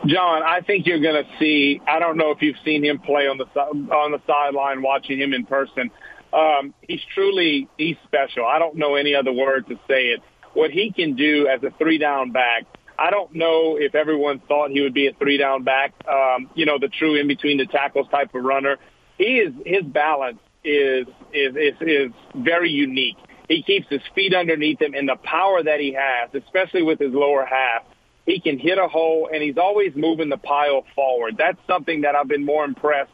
John, 0.07 0.43
I 0.43 0.61
think 0.61 0.85
you're 0.85 0.99
going 0.99 1.23
to 1.23 1.29
see. 1.39 1.81
I 1.87 1.99
don't 1.99 2.17
know 2.17 2.31
if 2.31 2.41
you've 2.41 2.57
seen 2.63 2.83
him 2.83 2.99
play 2.99 3.27
on 3.27 3.37
the 3.37 3.45
on 3.45 4.11
the 4.11 4.21
sideline, 4.27 4.81
watching 4.81 5.19
him 5.19 5.33
in 5.33 5.45
person. 5.45 5.89
Um, 6.31 6.73
he's 6.81 7.01
truly 7.13 7.67
he's 7.77 7.95
special. 8.03 8.45
I 8.45 8.59
don't 8.59 8.75
know 8.75 8.95
any 8.95 9.15
other 9.15 9.31
word 9.31 9.67
to 9.67 9.75
say 9.87 10.07
it. 10.07 10.21
What 10.53 10.71
he 10.71 10.91
can 10.91 11.15
do 11.15 11.47
as 11.47 11.63
a 11.63 11.71
three 11.77 11.97
down 11.97 12.31
back. 12.31 12.65
I 12.97 13.09
don't 13.09 13.33
know 13.33 13.77
if 13.77 13.95
everyone 13.95 14.41
thought 14.47 14.69
he 14.69 14.81
would 14.81 14.93
be 14.93 15.07
a 15.07 15.13
three 15.13 15.37
down 15.37 15.63
back. 15.63 15.93
Um, 16.07 16.49
you 16.55 16.65
know, 16.65 16.77
the 16.79 16.87
true 16.87 17.15
in 17.15 17.27
between 17.27 17.57
the 17.57 17.65
tackles 17.65 18.07
type 18.09 18.33
of 18.35 18.43
runner. 18.43 18.77
He 19.17 19.39
is 19.39 19.53
his 19.65 19.83
balance 19.83 20.39
is 20.63 21.07
is 21.33 21.55
is, 21.55 21.73
is 21.81 22.11
very 22.35 22.69
unique. 22.69 23.17
He 23.47 23.63
keeps 23.63 23.87
his 23.89 24.01
feet 24.13 24.35
underneath 24.35 24.81
him, 24.81 24.93
and 24.93 25.07
the 25.07 25.17
power 25.17 25.63
that 25.63 25.79
he 25.79 25.93
has, 25.93 26.29
especially 26.33 26.83
with 26.83 26.99
his 26.99 27.13
lower 27.13 27.45
half, 27.45 27.83
he 28.25 28.39
can 28.39 28.57
hit 28.57 28.77
a 28.77 28.87
hole, 28.87 29.29
and 29.31 29.41
he's 29.43 29.57
always 29.57 29.93
moving 29.95 30.29
the 30.29 30.37
pile 30.37 30.85
forward. 30.95 31.35
That's 31.37 31.59
something 31.67 32.01
that 32.01 32.15
I've 32.15 32.27
been 32.27 32.45
more 32.45 32.65
impressed 32.65 33.11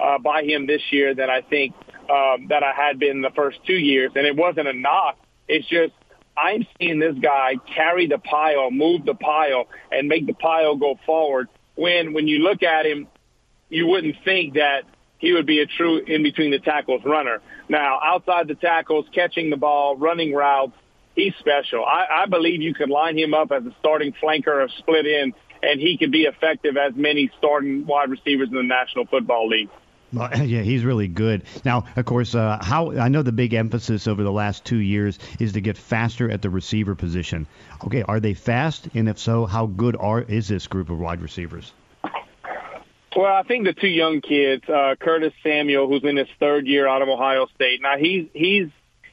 uh, 0.00 0.18
by 0.18 0.42
him 0.42 0.66
this 0.66 0.82
year 0.90 1.14
than 1.14 1.28
I 1.30 1.42
think 1.42 1.74
um, 2.10 2.48
that 2.48 2.62
I 2.62 2.72
had 2.72 2.98
been 2.98 3.20
the 3.20 3.30
first 3.30 3.58
two 3.66 3.74
years. 3.74 4.12
And 4.14 4.26
it 4.26 4.36
wasn't 4.36 4.68
a 4.68 4.72
knock. 4.72 5.18
It's 5.48 5.68
just 5.68 5.92
I'm 6.36 6.66
seeing 6.78 6.98
this 6.98 7.16
guy 7.20 7.56
carry 7.74 8.06
the 8.06 8.18
pile, 8.18 8.70
move 8.70 9.04
the 9.04 9.14
pile, 9.14 9.68
and 9.92 10.08
make 10.08 10.26
the 10.26 10.32
pile 10.32 10.76
go 10.76 10.98
forward. 11.06 11.48
When 11.76 12.12
when 12.12 12.26
you 12.26 12.38
look 12.38 12.62
at 12.62 12.86
him, 12.86 13.08
you 13.68 13.86
wouldn't 13.86 14.16
think 14.24 14.54
that 14.54 14.84
he 15.18 15.32
would 15.32 15.46
be 15.46 15.60
a 15.60 15.66
true 15.66 15.98
in 15.98 16.22
between 16.22 16.50
the 16.50 16.58
tackles 16.58 17.02
runner. 17.04 17.40
Now, 17.68 17.98
outside 18.02 18.48
the 18.48 18.54
tackles, 18.54 19.06
catching 19.14 19.50
the 19.50 19.56
ball, 19.56 19.96
running 19.96 20.34
routes, 20.34 20.76
he's 21.14 21.34
special. 21.38 21.84
I, 21.84 22.22
I 22.22 22.26
believe 22.26 22.62
you 22.62 22.74
could 22.74 22.90
line 22.90 23.18
him 23.18 23.34
up 23.34 23.52
as 23.52 23.64
a 23.64 23.74
starting 23.80 24.12
flanker 24.12 24.64
or 24.64 24.68
split 24.78 25.06
in, 25.06 25.32
and 25.62 25.80
he 25.80 25.96
could 25.96 26.12
be 26.12 26.22
effective 26.22 26.76
as 26.76 26.94
many 26.94 27.30
starting 27.38 27.86
wide 27.86 28.10
receivers 28.10 28.48
in 28.48 28.54
the 28.54 28.62
National 28.62 29.06
Football 29.06 29.48
League. 29.48 29.70
Well, 30.12 30.30
yeah, 30.44 30.62
he's 30.62 30.84
really 30.84 31.08
good. 31.08 31.42
Now, 31.64 31.84
of 31.96 32.04
course, 32.04 32.34
uh, 32.34 32.58
how 32.62 32.92
I 32.92 33.08
know 33.08 33.22
the 33.22 33.32
big 33.32 33.54
emphasis 33.54 34.06
over 34.06 34.22
the 34.22 34.32
last 34.32 34.64
two 34.64 34.78
years 34.78 35.18
is 35.40 35.52
to 35.52 35.60
get 35.60 35.76
faster 35.76 36.30
at 36.30 36.42
the 36.42 36.50
receiver 36.50 36.94
position. 36.94 37.46
Okay, 37.84 38.02
are 38.02 38.20
they 38.20 38.34
fast? 38.34 38.88
And 38.94 39.08
if 39.08 39.18
so, 39.18 39.46
how 39.46 39.66
good 39.66 39.96
are 39.98 40.22
is 40.22 40.48
this 40.48 40.66
group 40.66 40.90
of 40.90 40.98
wide 40.98 41.20
receivers? 41.20 41.72
Well, 43.16 43.32
I 43.32 43.44
think 43.44 43.64
the 43.64 43.72
two 43.72 43.88
young 43.88 44.20
kids, 44.20 44.68
uh, 44.68 44.96
Curtis 44.98 45.32
Samuel, 45.42 45.88
who's 45.88 46.02
in 46.02 46.16
his 46.16 46.26
third 46.40 46.66
year 46.66 46.88
out 46.88 47.00
of 47.00 47.08
Ohio 47.08 47.46
State. 47.54 47.80
Now 47.80 47.96
he's 47.96 48.26
he's 48.32 48.68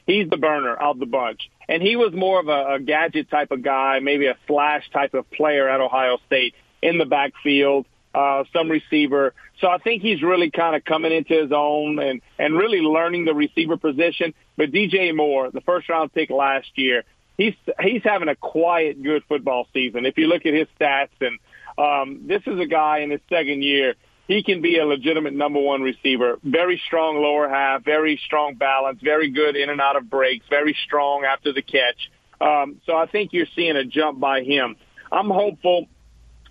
he's 0.08 0.29
the 0.29 0.38
burner 0.38 0.74
of 0.74 0.98
the 0.98 1.05
bunch, 1.05 1.50
and 1.72 1.82
he 1.82 1.96
was 1.96 2.12
more 2.13 2.42
of 2.42 2.50
a, 2.50 2.74
a 2.74 2.80
gadget 2.82 3.30
type 3.32 3.50
of 3.51 3.63
guy, 3.63 4.00
maybe 4.00 4.28
a 4.28 4.36
slash 4.46 4.84
type 4.92 5.13
of 5.13 5.32
player 5.32 5.70
at 5.70 5.80
Ohio 5.80 6.18
State 6.25 6.54
in 6.82 6.98
the 6.98 7.06
backfield, 7.06 7.86
uh, 8.13 8.44
some 8.51 8.70
receiver. 8.70 9.34
So 9.62 9.68
I 9.68 9.78
think 9.78 10.01
he's 10.01 10.22
really 10.22 10.51
kind 10.51 10.75
of 10.75 10.84
coming 10.84 11.13
into 11.13 11.34
his 11.34 11.54
own 11.54 11.98
and 12.00 12.22
and 12.38 12.56
really 12.56 12.82
learning 12.82 13.24
the 13.24 13.34
receiver 13.34 13.78
position. 13.78 14.34
But 14.58 14.72
DJ 14.72 15.16
Moore, 15.16 15.50
the 15.50 15.62
first 15.62 15.88
round 15.88 16.12
pick 16.12 16.30
last 16.30 16.68
year, 16.75 17.06
he's 17.38 17.56
he's 17.80 18.04
having 18.04 18.28
a 18.28 18.36
quiet, 18.36 19.01
good 19.01 19.24
football 19.30 19.66
season. 19.72 20.06
If 20.06 20.18
you 20.18 20.28
look 20.28 20.46
at 20.46 20.54
his 20.54 20.68
stats 20.78 21.08
and 21.22 21.40
um, 21.78 22.28
this 22.28 22.42
is 22.48 22.60
a 22.60 22.66
guy 22.66 23.00
in 23.00 23.12
his 23.12 23.22
second 23.30 23.63
year. 23.63 23.96
He 24.32 24.44
can 24.44 24.62
be 24.62 24.80
a 24.80 24.86
legitimate 24.86 25.34
number 25.34 25.60
one 25.60 25.82
receiver. 25.82 26.40
Very 26.42 26.82
strong 26.88 27.18
lower 27.22 27.50
half, 27.50 27.84
very 27.84 28.18
strong 28.26 28.56
balance, 28.56 29.02
very 29.04 29.30
good 29.30 29.58
in 29.58 29.70
and 29.70 29.82
out 29.82 29.98
of 29.98 30.10
breaks, 30.10 30.46
very 30.50 30.74
strong 30.86 31.26
after 31.26 31.52
the 31.52 31.62
catch. 31.62 32.10
Um, 32.40 32.80
so 32.86 32.96
I 32.96 33.08
think 33.08 33.34
you're 33.34 33.52
seeing 33.58 33.76
a 33.76 33.84
jump 33.84 34.22
by 34.22 34.44
him. 34.44 34.78
I'm 35.12 35.30
hopeful. 35.30 35.88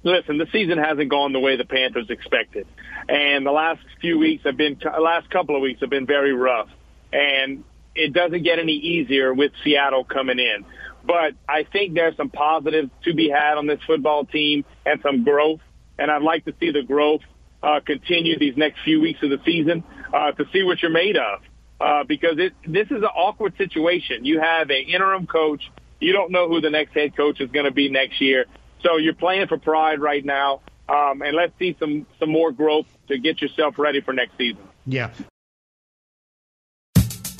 Listen, 0.02 0.36
the 0.36 0.46
season 0.52 0.76
hasn't 0.76 1.08
gone 1.08 1.32
the 1.32 1.40
way 1.40 1.56
the 1.56 1.64
Panthers 1.64 2.10
expected, 2.10 2.66
and 3.08 3.46
the 3.46 3.50
last 3.50 3.80
few 4.02 4.18
weeks 4.18 4.44
have 4.44 4.58
been, 4.58 4.78
last 5.00 5.30
couple 5.30 5.56
of 5.56 5.62
weeks 5.62 5.80
have 5.80 5.90
been 5.90 6.06
very 6.06 6.34
rough, 6.34 6.68
and 7.14 7.64
it 7.94 8.12
doesn't 8.12 8.42
get 8.42 8.58
any 8.58 8.74
easier 8.74 9.32
with 9.32 9.52
Seattle 9.64 10.04
coming 10.04 10.38
in. 10.38 10.66
But 11.06 11.32
I 11.48 11.64
think 11.64 11.94
there's 11.94 12.16
some 12.18 12.28
positives 12.28 12.90
to 13.04 13.14
be 13.14 13.30
had 13.30 13.56
on 13.56 13.66
this 13.66 13.80
football 13.86 14.26
team 14.26 14.66
and 14.84 15.00
some 15.02 15.24
growth. 15.24 15.60
And 15.98 16.10
I'd 16.10 16.22
like 16.22 16.46
to 16.46 16.54
see 16.60 16.70
the 16.70 16.82
growth 16.82 17.20
uh, 17.62 17.80
continue 17.84 18.38
these 18.38 18.56
next 18.56 18.80
few 18.84 19.00
weeks 19.00 19.22
of 19.22 19.30
the 19.30 19.40
season 19.44 19.84
uh, 20.12 20.32
to 20.32 20.44
see 20.52 20.62
what 20.62 20.82
you're 20.82 20.90
made 20.90 21.16
of. 21.16 21.40
Uh, 21.80 22.04
because 22.04 22.38
it, 22.38 22.52
this 22.66 22.86
is 22.88 22.98
an 22.98 23.04
awkward 23.04 23.56
situation. 23.56 24.24
You 24.24 24.40
have 24.40 24.68
an 24.68 24.84
interim 24.88 25.26
coach. 25.26 25.70
You 25.98 26.12
don't 26.12 26.30
know 26.30 26.48
who 26.48 26.60
the 26.60 26.68
next 26.70 26.92
head 26.92 27.16
coach 27.16 27.40
is 27.40 27.50
going 27.50 27.64
to 27.64 27.70
be 27.70 27.88
next 27.88 28.20
year. 28.20 28.44
So 28.82 28.96
you're 28.96 29.14
playing 29.14 29.46
for 29.48 29.58
pride 29.58 30.00
right 30.00 30.24
now. 30.24 30.60
Um, 30.88 31.22
and 31.22 31.34
let's 31.34 31.52
see 31.58 31.76
some, 31.78 32.06
some 32.18 32.30
more 32.30 32.52
growth 32.52 32.86
to 33.08 33.18
get 33.18 33.40
yourself 33.40 33.78
ready 33.78 34.00
for 34.00 34.12
next 34.12 34.36
season. 34.36 34.62
Yeah. 34.86 35.10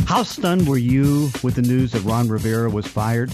How 0.07 0.23
stunned 0.23 0.67
were 0.67 0.79
you 0.79 1.31
with 1.43 1.55
the 1.55 1.63
news 1.63 1.93
that 1.93 2.03
Ron 2.03 2.29
Rivera 2.29 2.71
was 2.71 2.87
fired? 2.87 3.33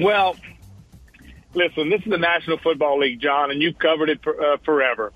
Well, 0.00 0.36
listen, 1.58 1.90
this 1.90 2.00
is 2.00 2.10
the 2.10 2.18
National 2.18 2.58
Football 2.58 3.00
League, 3.00 3.20
John, 3.20 3.50
and 3.50 3.60
you've 3.60 3.78
covered 3.78 4.08
it 4.08 4.22
for, 4.22 4.40
uh, 4.40 4.56
forever. 4.64 5.12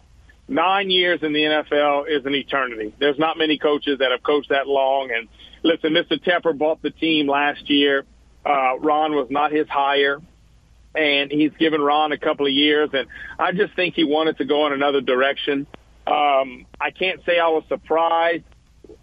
Nine 0.49 0.91
years 0.91 1.21
in 1.23 1.33
the 1.33 1.41
NFL 1.41 2.09
is 2.09 2.27
an 2.27 2.35
eternity. 2.35 2.93
There's 2.99 3.19
not 3.19 3.39
many 3.39 3.59
coaches 3.59 4.01
that 4.01 4.11
have 4.11 4.23
coached 4.23 4.51
that 4.51 4.67
long. 4.67 5.11
And 5.17 5.29
listen, 5.63 5.95
Mr. 5.95 6.23
Tepper 6.23 6.57
bought 6.57 6.83
the 6.83 6.91
team 6.91 7.29
last 7.29 7.71
year. 7.71 8.05
Uh, 8.45 8.79
Ron 8.81 9.13
was 9.13 9.29
not 9.31 9.53
his 9.53 9.69
hire 9.69 10.21
and 10.95 11.31
he's 11.31 11.53
given 11.59 11.81
Ron 11.81 12.13
a 12.13 12.19
couple 12.19 12.47
of 12.47 12.53
years, 12.53 12.91
and 12.93 13.09
I 13.39 13.53
just 13.53 13.75
think 13.75 13.95
he 13.95 14.05
wanted 14.05 14.37
to 14.39 14.45
go 14.45 14.67
in 14.67 14.75
another 14.75 15.01
direction. 15.01 15.67
Um, 16.07 16.67
I 16.79 16.91
can't 16.91 17.21
say 17.25 17.39
I 17.39 17.49
was 17.49 17.65
surprised 17.69 18.45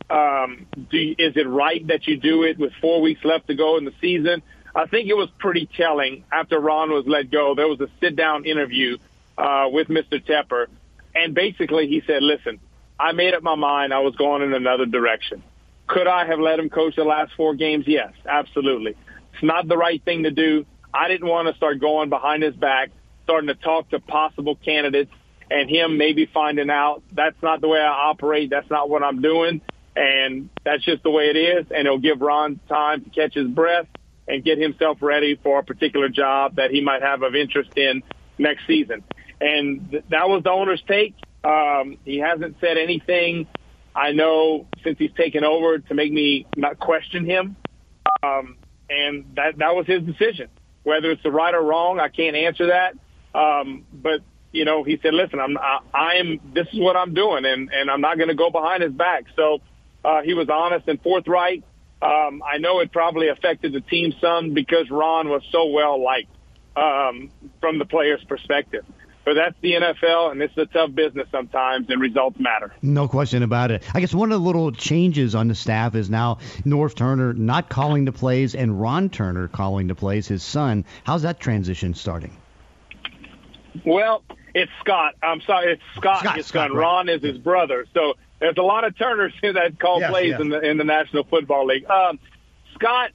um, 0.09 0.65
do, 0.91 1.15
is 1.17 1.35
it 1.35 1.47
right 1.47 1.85
that 1.87 2.07
you 2.07 2.17
do 2.17 2.43
it 2.43 2.57
with 2.57 2.71
four 2.81 3.01
weeks 3.01 3.21
left 3.23 3.47
to 3.47 3.55
go 3.55 3.77
in 3.77 3.85
the 3.85 3.93
season? 4.01 4.41
I 4.79 4.85
think 4.85 5.09
it 5.09 5.13
was 5.13 5.27
pretty 5.39 5.65
telling 5.75 6.23
after 6.31 6.57
Ron 6.57 6.89
was 6.89 7.03
let 7.05 7.29
go. 7.29 7.53
There 7.53 7.67
was 7.67 7.81
a 7.81 7.89
sit 7.99 8.15
down 8.15 8.45
interview 8.45 8.97
uh, 9.37 9.65
with 9.69 9.89
Mr. 9.89 10.25
Tepper, 10.25 10.67
and 11.13 11.35
basically 11.35 11.87
he 11.87 12.01
said, 12.07 12.23
"Listen, 12.23 12.61
I 12.97 13.11
made 13.11 13.33
up 13.33 13.43
my 13.43 13.55
mind. 13.55 13.93
I 13.93 13.99
was 13.99 14.15
going 14.15 14.41
in 14.41 14.53
another 14.53 14.85
direction. 14.85 15.43
Could 15.87 16.07
I 16.07 16.25
have 16.27 16.39
let 16.39 16.59
him 16.59 16.69
coach 16.69 16.95
the 16.95 17.03
last 17.03 17.33
four 17.35 17.55
games? 17.55 17.87
Yes, 17.87 18.13
absolutely. 18.25 18.95
It's 19.33 19.43
not 19.43 19.67
the 19.67 19.75
right 19.75 20.01
thing 20.01 20.23
to 20.23 20.31
do. 20.31 20.65
I 20.93 21.09
didn't 21.09 21.27
want 21.27 21.49
to 21.49 21.55
start 21.55 21.81
going 21.81 22.07
behind 22.07 22.41
his 22.41 22.55
back, 22.55 22.91
starting 23.25 23.49
to 23.49 23.55
talk 23.55 23.89
to 23.89 23.99
possible 23.99 24.55
candidates, 24.55 25.11
and 25.51 25.69
him 25.69 25.97
maybe 25.97 26.25
finding 26.25 26.69
out 26.69 27.03
that's 27.11 27.41
not 27.43 27.59
the 27.59 27.67
way 27.67 27.81
I 27.81 28.09
operate. 28.11 28.49
That's 28.49 28.69
not 28.69 28.89
what 28.89 29.03
I'm 29.03 29.21
doing." 29.21 29.59
And 29.97 30.49
that's 30.63 30.85
just 30.85 31.03
the 31.03 31.09
way 31.09 31.25
it 31.25 31.35
is. 31.35 31.65
And 31.69 31.85
it'll 31.85 31.99
give 31.99 32.21
Ron 32.21 32.61
time 32.69 33.03
to 33.03 33.09
catch 33.09 33.33
his 33.33 33.47
breath 33.47 33.87
and 34.29 34.43
get 34.43 34.59
himself 34.59 34.99
ready 35.01 35.37
for 35.43 35.59
a 35.59 35.63
particular 35.63 36.07
job 36.07 36.55
that 36.55 36.71
he 36.71 36.81
might 36.81 37.01
have 37.01 37.23
of 37.23 37.35
interest 37.35 37.71
in 37.75 38.03
next 38.37 38.65
season. 38.67 39.03
And 39.41 39.89
th- 39.89 40.03
that 40.09 40.29
was 40.29 40.43
the 40.43 40.51
owner's 40.51 40.81
take. 40.87 41.15
Um, 41.43 41.97
he 42.05 42.19
hasn't 42.19 42.57
said 42.61 42.77
anything 42.77 43.47
I 43.95 44.11
know 44.11 44.67
since 44.83 44.99
he's 44.99 45.11
taken 45.17 45.43
over 45.43 45.79
to 45.79 45.93
make 45.93 46.13
me 46.13 46.45
not 46.55 46.77
question 46.79 47.25
him. 47.25 47.55
Um, 48.21 48.57
and 48.89 49.25
that, 49.35 49.57
that 49.57 49.75
was 49.75 49.87
his 49.87 50.03
decision. 50.03 50.49
Whether 50.83 51.11
it's 51.11 51.23
the 51.23 51.31
right 51.31 51.53
or 51.53 51.61
wrong, 51.61 51.99
I 51.99 52.07
can't 52.07 52.35
answer 52.35 52.67
that. 52.67 52.93
Um, 53.37 53.85
but 53.91 54.21
you 54.51 54.65
know, 54.65 54.83
he 54.83 54.99
said, 55.01 55.13
listen, 55.13 55.39
I'm, 55.39 55.57
I, 55.57 55.79
I'm, 55.93 56.39
this 56.53 56.67
is 56.73 56.79
what 56.79 56.95
I'm 56.95 57.13
doing 57.13 57.45
and, 57.45 57.69
and 57.71 57.89
I'm 57.89 58.01
not 58.01 58.17
going 58.17 58.29
to 58.29 58.35
go 58.35 58.49
behind 58.49 58.83
his 58.83 58.91
back. 58.91 59.25
So, 59.35 59.59
uh, 60.03 60.21
he 60.21 60.33
was 60.33 60.47
honest 60.49 60.87
and 60.87 61.01
forthright. 61.01 61.63
Um, 62.01 62.41
I 62.45 62.57
know 62.59 62.79
it 62.79 62.91
probably 62.91 63.27
affected 63.27 63.73
the 63.73 63.81
team 63.81 64.13
some 64.21 64.53
because 64.53 64.89
Ron 64.89 65.29
was 65.29 65.43
so 65.51 65.67
well 65.67 66.01
liked 66.01 66.29
um, 66.75 67.29
from 67.59 67.77
the 67.77 67.85
players' 67.85 68.23
perspective. 68.23 68.85
But 69.25 69.33
that's 69.35 69.55
the 69.61 69.73
NFL, 69.73 70.31
and 70.31 70.41
it's 70.41 70.57
a 70.57 70.65
tough 70.65 70.95
business 70.95 71.27
sometimes, 71.29 71.89
and 71.89 72.01
results 72.01 72.39
matter. 72.39 72.73
No 72.81 73.07
question 73.07 73.43
about 73.43 73.69
it. 73.69 73.83
I 73.93 73.99
guess 73.99 74.13
one 74.13 74.31
of 74.31 74.39
the 74.39 74.45
little 74.45 74.71
changes 74.71 75.35
on 75.35 75.49
the 75.49 75.55
staff 75.55 75.93
is 75.93 76.09
now 76.09 76.39
Norv 76.65 76.95
Turner 76.95 77.33
not 77.33 77.69
calling 77.69 78.05
the 78.05 78.11
plays 78.11 78.55
and 78.55 78.79
Ron 78.79 79.09
Turner 79.09 79.47
calling 79.47 79.87
the 79.87 79.93
plays, 79.93 80.27
his 80.27 80.41
son. 80.41 80.85
How's 81.03 81.23
that 81.23 81.39
transition 81.39 81.93
starting? 81.93 82.35
Well, 83.85 84.23
it's 84.55 84.71
Scott. 84.79 85.13
I'm 85.21 85.41
sorry, 85.41 85.73
it's 85.73 85.81
Scott, 85.95 86.21
Scott 86.21 86.37
his 86.37 86.47
Scott, 86.47 86.69
son. 86.69 86.77
Right. 86.77 86.83
Ron 86.83 87.09
is 87.09 87.21
his 87.21 87.37
brother. 87.37 87.85
So 87.93 88.15
there's 88.39 88.57
a 88.57 88.63
lot 88.63 88.83
of 88.83 88.97
Turners 88.97 89.33
that 89.41 89.79
call 89.79 90.01
plays 90.01 90.35
in 90.39 90.49
the 90.49 90.59
in 90.59 90.77
the 90.77 90.83
National 90.83 91.23
Football 91.23 91.67
League. 91.67 91.89
Um, 91.89 92.19
Scott, 92.75 93.11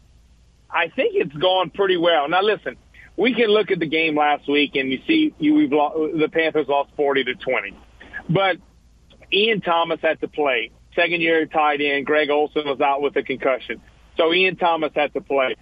I 0.70 0.88
think 0.88 1.14
it's 1.14 1.34
gone 1.34 1.70
pretty 1.70 1.96
well. 1.96 2.28
Now 2.28 2.42
listen, 2.42 2.76
we 3.16 3.34
can 3.34 3.48
look 3.48 3.70
at 3.70 3.78
the 3.78 3.86
game 3.86 4.16
last 4.16 4.48
week 4.48 4.72
and 4.74 4.90
you 4.90 5.00
see 5.06 5.34
you 5.38 5.54
we've 5.54 5.72
lost, 5.72 5.96
the 6.18 6.28
Panthers 6.28 6.68
lost 6.68 6.90
40 6.96 7.24
to 7.24 7.34
20, 7.34 7.76
but 8.28 8.56
Ian 9.32 9.60
Thomas 9.60 10.00
had 10.02 10.20
to 10.20 10.28
play. 10.28 10.70
Second 10.94 11.22
year 11.22 11.44
tight 11.46 11.80
end, 11.80 12.06
Greg 12.06 12.30
Olsen 12.30 12.66
was 12.66 12.80
out 12.80 13.02
with 13.02 13.16
a 13.16 13.22
concussion, 13.22 13.80
so 14.16 14.32
Ian 14.32 14.56
Thomas 14.56 14.92
had 14.94 15.12
to 15.14 15.20
play. 15.20 15.56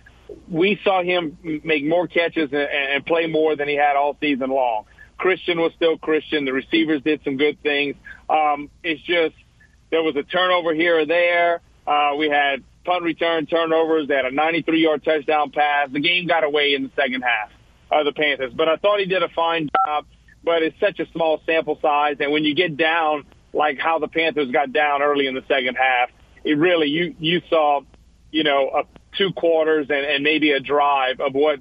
We 0.49 0.81
saw 0.83 1.02
him 1.02 1.38
make 1.62 1.85
more 1.85 2.07
catches 2.07 2.50
and, 2.52 2.62
and 2.62 3.07
play 3.07 3.26
more 3.26 3.54
than 3.54 3.69
he 3.69 3.75
had 3.75 3.97
all 3.97 4.16
season 4.21 4.50
long. 4.50 4.85
Christian 5.19 5.61
was 5.61 5.73
still 5.76 5.99
Christian. 5.99 6.47
The 6.47 6.52
receivers 6.52 7.02
did 7.02 7.21
some 7.23 7.37
good 7.37 7.62
things. 7.62 7.95
Um, 8.28 8.71
it's 8.83 9.00
just 9.02 9.37
there 9.92 10.02
was 10.02 10.16
a 10.16 10.25
turnover 10.25 10.75
here 10.75 11.00
or 11.00 11.06
there. 11.06 11.61
Uh, 11.87 12.16
we 12.18 12.28
had 12.28 12.64
punt 12.84 13.04
return 13.04 13.46
turnovers. 13.46 14.08
They 14.08 14.16
had 14.16 14.25
a 14.25 14.30
93-yard 14.30 15.04
touchdown 15.04 15.52
pass. 15.52 15.90
The 15.92 16.00
game 16.00 16.26
got 16.26 16.42
away 16.42 16.75
in 16.75 16.82
the 16.82 16.90
second 16.96 17.22
half 17.22 17.50
of 17.92 18.06
the 18.06 18.12
Panthers. 18.12 18.52
But 18.54 18.68
I 18.68 18.76
thought 18.76 18.99
he 18.99 19.04
did 19.04 19.22
a 19.22 19.28
fine 19.28 19.68
job. 19.87 20.06
But 20.42 20.62
it's 20.64 20.80
such 20.80 20.99
a 20.99 21.06
small 21.12 21.40
sample 21.46 21.78
size, 21.80 22.16
and 22.18 22.32
when 22.32 22.42
you 22.42 22.52
get 22.56 22.76
down 22.76 23.25
like 23.52 23.78
how 23.78 24.00
the 24.00 24.08
Panthers 24.08 24.50
got 24.50 24.72
down 24.72 25.00
early 25.00 25.28
in 25.28 25.34
the 25.34 25.44
second 25.46 25.76
half, 25.76 26.11
it 26.42 26.54
really 26.58 26.88
you 26.88 27.14
you 27.20 27.42
saw, 27.49 27.82
you 28.32 28.42
know, 28.42 28.70
a, 28.70 28.82
two 29.16 29.32
quarters 29.34 29.87
and, 29.88 30.04
and 30.04 30.25
maybe 30.25 30.50
a 30.50 30.58
drive 30.58 31.20
of 31.20 31.34
what 31.34 31.61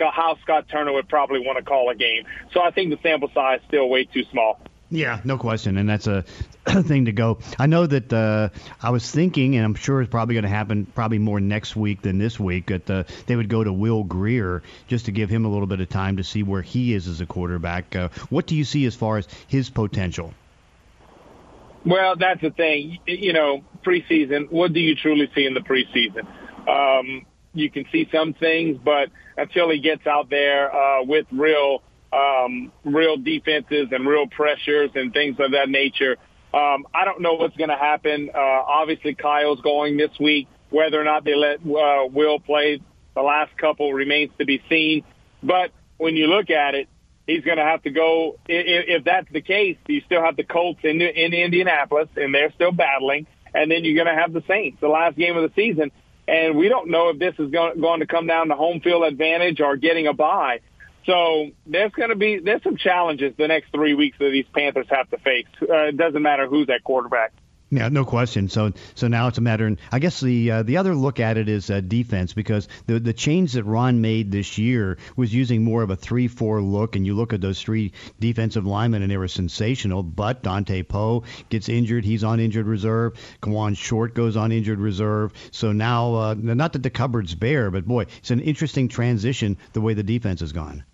how 0.00 0.36
Scott 0.42 0.66
Turner 0.68 0.92
would 0.92 1.08
probably 1.08 1.38
want 1.38 1.58
to 1.58 1.64
call 1.64 1.90
a 1.90 1.94
game. 1.94 2.24
So 2.52 2.60
I 2.60 2.72
think 2.72 2.90
the 2.90 2.98
sample 3.04 3.30
size 3.32 3.60
is 3.60 3.66
still 3.68 3.88
way 3.88 4.04
too 4.04 4.24
small. 4.32 4.58
Yeah, 4.90 5.20
no 5.24 5.36
question, 5.36 5.76
and 5.76 5.88
that's 5.88 6.06
a 6.06 6.24
thing 6.84 7.06
to 7.06 7.12
go. 7.12 7.38
I 7.58 7.66
know 7.66 7.86
that 7.86 8.12
uh, 8.12 8.48
I 8.82 8.90
was 8.90 9.10
thinking, 9.10 9.56
and 9.56 9.64
I'm 9.64 9.74
sure 9.74 10.00
it's 10.00 10.10
probably 10.10 10.34
going 10.34 10.44
to 10.44 10.48
happen, 10.48 10.86
probably 10.86 11.18
more 11.18 11.40
next 11.40 11.76
week 11.76 12.02
than 12.02 12.18
this 12.18 12.38
week. 12.38 12.66
That 12.66 12.90
uh, 12.90 13.04
they 13.26 13.36
would 13.36 13.48
go 13.48 13.64
to 13.64 13.72
Will 13.72 14.04
Grier 14.04 14.62
just 14.86 15.06
to 15.06 15.12
give 15.12 15.30
him 15.30 15.44
a 15.44 15.48
little 15.48 15.66
bit 15.66 15.80
of 15.80 15.88
time 15.88 16.18
to 16.18 16.24
see 16.24 16.42
where 16.42 16.62
he 16.62 16.94
is 16.94 17.08
as 17.08 17.20
a 17.20 17.26
quarterback. 17.26 17.94
Uh, 17.96 18.08
what 18.28 18.46
do 18.46 18.54
you 18.54 18.64
see 18.64 18.84
as 18.86 18.94
far 18.94 19.18
as 19.18 19.28
his 19.46 19.70
potential? 19.70 20.32
Well, 21.84 22.16
that's 22.16 22.40
the 22.40 22.50
thing. 22.50 22.98
You 23.06 23.32
know, 23.32 23.64
preseason. 23.84 24.50
What 24.50 24.72
do 24.72 24.80
you 24.80 24.94
truly 24.94 25.30
see 25.34 25.46
in 25.46 25.54
the 25.54 25.60
preseason? 25.60 26.26
Um, 26.68 27.26
you 27.54 27.70
can 27.70 27.86
see 27.90 28.08
some 28.12 28.34
things, 28.34 28.78
but 28.82 29.08
until 29.36 29.70
he 29.70 29.78
gets 29.80 30.06
out 30.06 30.28
there 30.28 30.74
uh, 30.74 31.02
with 31.04 31.26
real 31.30 31.82
um, 32.12 32.72
real 32.84 33.16
defenses 33.16 33.88
and 33.90 34.06
real 34.06 34.26
pressures 34.26 34.90
and 34.94 35.12
things 35.12 35.36
of 35.38 35.52
that 35.52 35.68
nature, 35.68 36.16
um, 36.54 36.86
I 36.94 37.04
don't 37.04 37.20
know 37.20 37.34
what's 37.34 37.56
going 37.56 37.70
to 37.70 37.76
happen. 37.76 38.30
Uh, 38.34 38.38
obviously, 38.38 39.14
Kyle's 39.14 39.60
going 39.60 39.96
this 39.96 40.10
week. 40.18 40.48
Whether 40.70 41.00
or 41.00 41.04
not 41.04 41.24
they 41.24 41.34
let 41.34 41.60
uh, 41.60 42.06
Will 42.06 42.40
play 42.40 42.80
the 43.14 43.22
last 43.22 43.56
couple 43.56 43.92
remains 43.92 44.30
to 44.38 44.44
be 44.44 44.62
seen. 44.68 45.04
But 45.42 45.70
when 45.96 46.16
you 46.16 46.26
look 46.26 46.50
at 46.50 46.74
it, 46.74 46.88
he's 47.26 47.42
going 47.42 47.58
to 47.58 47.64
have 47.64 47.82
to 47.82 47.90
go. 47.90 48.38
If, 48.48 49.00
if 49.00 49.04
that's 49.04 49.30
the 49.32 49.40
case, 49.40 49.76
you 49.86 50.00
still 50.06 50.22
have 50.22 50.36
the 50.36 50.44
Colts 50.44 50.80
in, 50.82 51.00
in 51.00 51.34
Indianapolis, 51.34 52.08
and 52.16 52.34
they're 52.34 52.52
still 52.52 52.72
battling. 52.72 53.26
And 53.54 53.70
then 53.70 53.84
you're 53.84 54.02
going 54.02 54.14
to 54.14 54.20
have 54.20 54.32
the 54.32 54.42
Saints, 54.46 54.78
the 54.80 54.88
last 54.88 55.16
game 55.16 55.36
of 55.36 55.42
the 55.42 55.54
season. 55.54 55.90
And 56.26 56.56
we 56.56 56.68
don't 56.68 56.90
know 56.90 57.08
if 57.08 57.18
this 57.18 57.34
is 57.38 57.50
going, 57.50 57.80
going 57.80 58.00
to 58.00 58.06
come 58.06 58.26
down 58.26 58.48
to 58.48 58.54
home 58.54 58.80
field 58.80 59.04
advantage 59.04 59.60
or 59.60 59.76
getting 59.76 60.06
a 60.06 60.12
bye. 60.12 60.60
So 61.08 61.52
there's 61.64 61.92
going 61.92 62.10
to 62.10 62.16
be 62.16 62.38
there's 62.38 62.62
some 62.62 62.76
challenges 62.76 63.32
the 63.38 63.48
next 63.48 63.72
three 63.72 63.94
weeks 63.94 64.18
that 64.18 64.28
these 64.30 64.44
Panthers 64.54 64.88
have 64.90 65.08
to 65.08 65.16
face. 65.16 65.46
Uh, 65.62 65.84
it 65.84 65.96
doesn't 65.96 66.20
matter 66.20 66.46
who's 66.46 66.68
at 66.68 66.84
quarterback. 66.84 67.32
Yeah, 67.70 67.88
no 67.88 68.04
question. 68.04 68.50
So 68.50 68.72
so 68.94 69.08
now 69.08 69.28
it's 69.28 69.38
a 69.38 69.42
matter, 69.42 69.66
and 69.66 69.78
I 69.90 70.00
guess 70.00 70.20
the 70.20 70.50
uh, 70.50 70.62
the 70.64 70.76
other 70.76 70.94
look 70.94 71.18
at 71.18 71.38
it 71.38 71.48
is 71.48 71.70
uh, 71.70 71.80
defense 71.80 72.34
because 72.34 72.68
the 72.86 72.98
the 73.00 73.14
change 73.14 73.54
that 73.54 73.64
Ron 73.64 74.02
made 74.02 74.30
this 74.30 74.58
year 74.58 74.98
was 75.16 75.34
using 75.34 75.64
more 75.64 75.82
of 75.82 75.88
a 75.88 75.96
three-four 75.96 76.60
look, 76.60 76.94
and 76.94 77.06
you 77.06 77.14
look 77.14 77.32
at 77.32 77.40
those 77.40 77.60
three 77.60 77.92
defensive 78.20 78.66
linemen, 78.66 79.00
and 79.00 79.10
they 79.10 79.16
were 79.16 79.28
sensational. 79.28 80.02
But 80.02 80.42
Dante 80.42 80.82
Poe 80.82 81.24
gets 81.48 81.70
injured; 81.70 82.04
he's 82.04 82.24
on 82.24 82.38
injured 82.38 82.66
reserve. 82.66 83.14
Kawann 83.40 83.76
Short 83.76 84.14
goes 84.14 84.36
on 84.36 84.52
injured 84.52 84.78
reserve. 84.78 85.32
So 85.52 85.72
now, 85.72 86.14
uh, 86.14 86.34
not 86.38 86.74
that 86.74 86.82
the 86.82 86.90
cupboard's 86.90 87.34
bare, 87.34 87.70
but 87.70 87.86
boy, 87.86 88.06
it's 88.18 88.30
an 88.30 88.40
interesting 88.40 88.88
transition 88.88 89.56
the 89.72 89.80
way 89.80 89.94
the 89.94 90.02
defense 90.02 90.40
has 90.40 90.52
gone. 90.52 90.84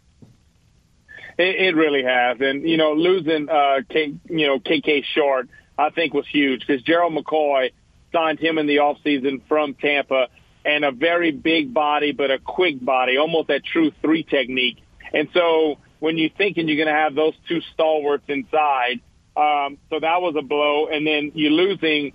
It, 1.36 1.56
it 1.56 1.76
really 1.76 2.04
has, 2.04 2.38
and 2.40 2.68
you 2.68 2.76
know, 2.76 2.92
losing 2.92 3.48
uh, 3.48 3.80
K, 3.88 4.14
you 4.28 4.46
know 4.46 4.58
KK 4.58 5.04
Short 5.14 5.48
I 5.78 5.90
think 5.90 6.14
was 6.14 6.26
huge 6.30 6.64
because 6.66 6.82
Gerald 6.82 7.12
McCoy 7.12 7.72
signed 8.12 8.38
him 8.38 8.58
in 8.58 8.66
the 8.66 8.76
offseason 8.76 9.42
from 9.48 9.74
Tampa 9.74 10.28
and 10.64 10.84
a 10.84 10.92
very 10.92 11.30
big 11.32 11.74
body, 11.74 12.12
but 12.12 12.30
a 12.30 12.38
quick 12.38 12.82
body, 12.82 13.18
almost 13.18 13.48
that 13.48 13.64
true 13.64 13.92
three 14.00 14.22
technique. 14.22 14.78
And 15.12 15.28
so 15.34 15.78
when 15.98 16.16
you're 16.16 16.30
thinking 16.30 16.68
you're 16.68 16.82
going 16.82 16.94
to 16.94 17.00
have 17.00 17.14
those 17.14 17.34
two 17.48 17.60
stalwarts 17.72 18.24
inside, 18.28 19.00
um, 19.36 19.78
so 19.90 20.00
that 20.00 20.22
was 20.22 20.36
a 20.38 20.42
blow. 20.42 20.86
And 20.86 21.06
then 21.06 21.32
you're 21.34 21.50
losing 21.50 22.12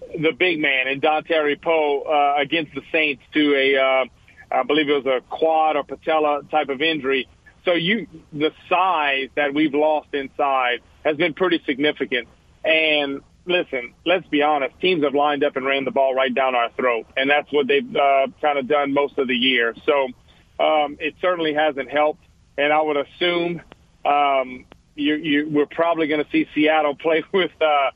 the 0.00 0.32
big 0.32 0.58
man 0.58 0.88
and 0.88 1.00
Dontari 1.00 1.60
Poe 1.60 2.02
uh, 2.02 2.40
against 2.40 2.74
the 2.74 2.82
Saints 2.92 3.22
to 3.32 3.54
a, 3.54 3.76
uh, 3.76 4.04
I 4.50 4.62
believe 4.64 4.88
it 4.88 5.04
was 5.04 5.06
a 5.06 5.20
quad 5.30 5.76
or 5.76 5.84
patella 5.84 6.42
type 6.50 6.68
of 6.68 6.82
injury. 6.82 7.28
So 7.66 7.74
you, 7.74 8.06
the 8.32 8.52
size 8.70 9.28
that 9.34 9.52
we've 9.52 9.74
lost 9.74 10.14
inside 10.14 10.80
has 11.04 11.16
been 11.16 11.34
pretty 11.34 11.60
significant. 11.66 12.28
And 12.64 13.20
listen, 13.44 13.92
let's 14.06 14.26
be 14.28 14.42
honest, 14.42 14.78
teams 14.80 15.02
have 15.04 15.14
lined 15.14 15.44
up 15.44 15.56
and 15.56 15.66
ran 15.66 15.84
the 15.84 15.90
ball 15.90 16.14
right 16.14 16.32
down 16.32 16.54
our 16.54 16.70
throat, 16.72 17.06
and 17.16 17.28
that's 17.28 17.52
what 17.52 17.66
they've 17.66 17.94
uh, 17.94 18.28
kind 18.40 18.58
of 18.58 18.68
done 18.68 18.94
most 18.94 19.18
of 19.18 19.26
the 19.28 19.34
year. 19.34 19.74
So 19.84 20.08
um, 20.64 20.96
it 21.00 21.16
certainly 21.20 21.54
hasn't 21.54 21.90
helped, 21.90 22.24
and 22.56 22.72
I 22.72 22.80
would 22.80 22.96
assume 22.96 23.60
um, 24.04 24.64
you, 24.94 25.16
you, 25.16 25.48
we're 25.50 25.66
probably 25.66 26.06
going 26.06 26.24
to 26.24 26.30
see 26.30 26.48
Seattle 26.54 26.94
play 27.00 27.24
with 27.32 27.50
uh, 27.60 27.90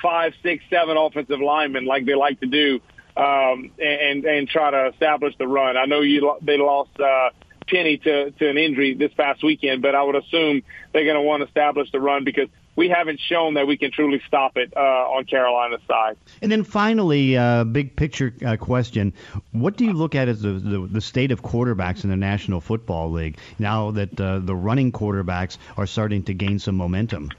five, 0.00 0.34
six, 0.42 0.62
seven 0.70 0.96
offensive 0.96 1.40
linemen 1.40 1.84
like 1.84 2.06
they 2.06 2.14
like 2.14 2.38
to 2.40 2.46
do, 2.46 2.80
um, 3.16 3.72
and 3.78 4.24
and 4.24 4.48
try 4.48 4.70
to 4.70 4.90
establish 4.92 5.34
the 5.36 5.48
run. 5.48 5.76
I 5.76 5.86
know 5.86 6.00
you 6.00 6.36
they 6.42 6.58
lost. 6.58 6.90
Uh, 7.00 7.30
Penny 7.68 7.98
to, 7.98 8.30
to 8.30 8.48
an 8.48 8.58
injury 8.58 8.94
this 8.94 9.12
past 9.14 9.42
weekend, 9.42 9.82
but 9.82 9.94
I 9.94 10.02
would 10.02 10.16
assume 10.16 10.62
they're 10.92 11.04
going 11.04 11.16
to 11.16 11.22
want 11.22 11.42
to 11.42 11.46
establish 11.46 11.90
the 11.90 12.00
run 12.00 12.24
because 12.24 12.48
we 12.76 12.90
haven't 12.90 13.20
shown 13.20 13.54
that 13.54 13.66
we 13.66 13.76
can 13.76 13.90
truly 13.90 14.20
stop 14.26 14.56
it 14.56 14.72
uh, 14.76 14.80
on 14.80 15.24
Carolina's 15.24 15.80
side. 15.88 16.16
And 16.42 16.52
then 16.52 16.62
finally, 16.62 17.36
uh, 17.36 17.64
big 17.64 17.96
picture 17.96 18.34
uh, 18.44 18.56
question: 18.56 19.14
What 19.52 19.76
do 19.76 19.84
you 19.84 19.94
look 19.94 20.14
at 20.14 20.28
as 20.28 20.42
the, 20.42 20.52
the, 20.52 20.86
the 20.86 21.00
state 21.00 21.32
of 21.32 21.42
quarterbacks 21.42 22.04
in 22.04 22.10
the 22.10 22.16
National 22.16 22.60
Football 22.60 23.10
League 23.12 23.38
now 23.58 23.90
that 23.92 24.20
uh, 24.20 24.38
the 24.40 24.54
running 24.54 24.92
quarterbacks 24.92 25.56
are 25.76 25.86
starting 25.86 26.22
to 26.24 26.34
gain 26.34 26.58
some 26.58 26.76
momentum? 26.76 27.30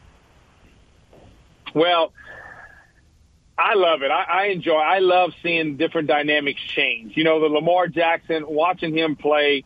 Well. 1.73 2.11
I 3.59 3.73
love 3.73 4.03
it. 4.03 4.11
I, 4.11 4.23
I 4.23 4.43
enjoy. 4.49 4.77
I 4.77 4.99
love 4.99 5.31
seeing 5.41 5.77
different 5.77 6.07
dynamics 6.07 6.61
change. 6.61 7.17
You 7.17 7.23
know, 7.23 7.39
the 7.39 7.47
Lamar 7.47 7.87
Jackson, 7.87 8.45
watching 8.47 8.95
him 8.95 9.15
play 9.15 9.63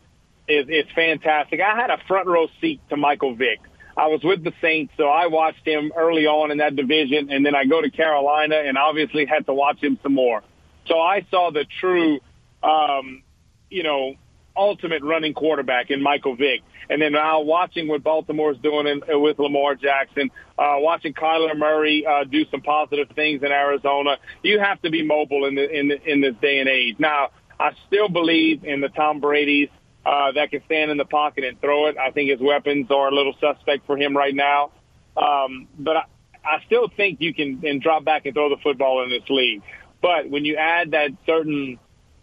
is 0.52 0.68
is 0.68 0.90
fantastic. 0.94 1.60
I 1.60 1.74
had 1.74 1.90
a 1.90 1.98
front 2.06 2.26
row 2.26 2.46
seat 2.60 2.80
to 2.90 2.96
Michael 2.96 3.34
Vick 3.34 3.60
I 3.96 4.06
was 4.06 4.22
with 4.22 4.42
the 4.42 4.52
Saints, 4.60 4.92
so 4.96 5.04
I 5.04 5.26
watched 5.26 5.66
him 5.66 5.92
early 5.96 6.26
on 6.26 6.50
in 6.50 6.58
that 6.58 6.76
division, 6.76 7.30
and 7.30 7.44
then 7.44 7.54
I 7.54 7.64
go 7.64 7.80
to 7.82 7.90
Carolina 7.90 8.56
and 8.56 8.78
obviously 8.78 9.26
had 9.26 9.46
to 9.46 9.54
watch 9.54 9.82
him 9.82 9.98
some 10.02 10.14
more. 10.14 10.42
So 10.86 10.98
I 10.98 11.26
saw 11.30 11.50
the 11.50 11.66
true, 11.80 12.20
um, 12.62 13.22
you 13.70 13.82
know, 13.82 14.14
ultimate 14.56 15.02
running 15.02 15.34
quarterback 15.34 15.90
in 15.90 16.02
Michael 16.02 16.36
Vick. 16.36 16.62
And 16.90 17.00
then 17.00 17.12
now 17.12 17.42
watching 17.42 17.86
what 17.88 18.02
Baltimore's 18.02 18.58
doing 18.58 18.86
in, 18.86 19.02
uh, 19.02 19.18
with 19.18 19.38
Lamar 19.38 19.74
Jackson, 19.74 20.30
uh, 20.58 20.76
watching 20.78 21.14
Kyler 21.14 21.56
Murray 21.56 22.04
uh, 22.06 22.24
do 22.24 22.44
some 22.50 22.60
positive 22.60 23.08
things 23.14 23.42
in 23.42 23.52
Arizona, 23.52 24.16
you 24.42 24.58
have 24.58 24.80
to 24.82 24.90
be 24.90 25.02
mobile 25.02 25.46
in 25.46 25.54
the, 25.54 25.70
in 25.70 25.88
the, 25.88 26.10
in 26.10 26.20
this 26.20 26.34
day 26.42 26.58
and 26.58 26.68
age. 26.68 26.96
Now, 26.98 27.28
I 27.60 27.72
still 27.86 28.08
believe 28.08 28.64
in 28.64 28.80
the 28.80 28.88
Tom 28.88 29.20
Brady's 29.20 29.68
uh, 30.04 30.32
that 30.32 30.50
can 30.50 30.62
stand 30.66 30.90
in 30.90 30.96
the 30.96 31.04
pocket 31.04 31.44
and 31.44 31.60
throw 31.60 31.86
it. 31.86 31.96
I 31.96 32.10
think 32.10 32.30
his 32.30 32.40
weapons 32.40 32.90
are 32.90 33.08
a 33.08 33.14
little 33.14 33.34
suspect 33.40 33.86
for 33.86 33.96
him 33.96 34.16
right 34.16 34.34
now. 34.34 34.72
Um, 35.16 35.68
but 35.78 35.96
I, 35.96 36.04
I 36.44 36.62
still 36.66 36.88
think 36.96 37.20
you 37.20 37.34
can 37.34 37.62
and 37.64 37.80
drop 37.80 38.04
back 38.04 38.26
and 38.26 38.34
throw 38.34 38.48
the 38.48 38.60
football 38.62 39.04
in 39.04 39.10
this 39.10 39.28
league. 39.28 39.62
But 40.00 40.28
when 40.28 40.44
you 40.44 40.56
add 40.56 40.92
that 40.92 41.10
certain 41.26 41.78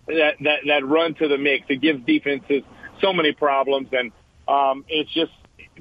that 0.07 0.35
that, 0.41 0.59
that 0.67 0.85
run 0.85 1.13
to 1.15 1.27
the 1.27 1.37
mix, 1.37 1.65
it 1.69 1.81
gives 1.81 2.05
defenses 2.05 2.63
so 3.01 3.13
many 3.13 3.31
problems, 3.31 3.87
and 3.91 4.11
um, 4.47 4.83
it's 4.89 5.11
just 5.13 5.31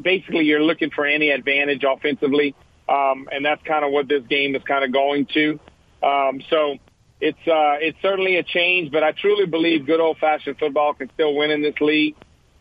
basically 0.00 0.44
you're 0.44 0.62
looking 0.62 0.90
for 0.90 1.04
any 1.04 1.30
advantage 1.30 1.82
offensively, 1.84 2.54
um, 2.88 3.28
and 3.32 3.44
that's 3.44 3.62
kind 3.64 3.84
of 3.84 3.90
what 3.90 4.08
this 4.08 4.22
game 4.28 4.54
is 4.54 4.62
kind 4.62 4.84
of 4.84 4.92
going 4.92 5.26
to. 5.34 5.58
Um, 6.02 6.40
so 6.48 6.76
it's 7.20 7.38
uh, 7.46 7.76
it's 7.80 7.98
certainly 8.00 8.36
a 8.36 8.42
change, 8.42 8.92
but 8.92 9.02
I 9.02 9.12
truly 9.12 9.46
believe 9.46 9.86
good 9.86 10.00
old 10.00 10.18
fashioned 10.18 10.58
football 10.58 10.94
can 10.94 11.10
still 11.14 11.34
win 11.34 11.50
in 11.50 11.62
this 11.62 11.74
league. 11.80 12.14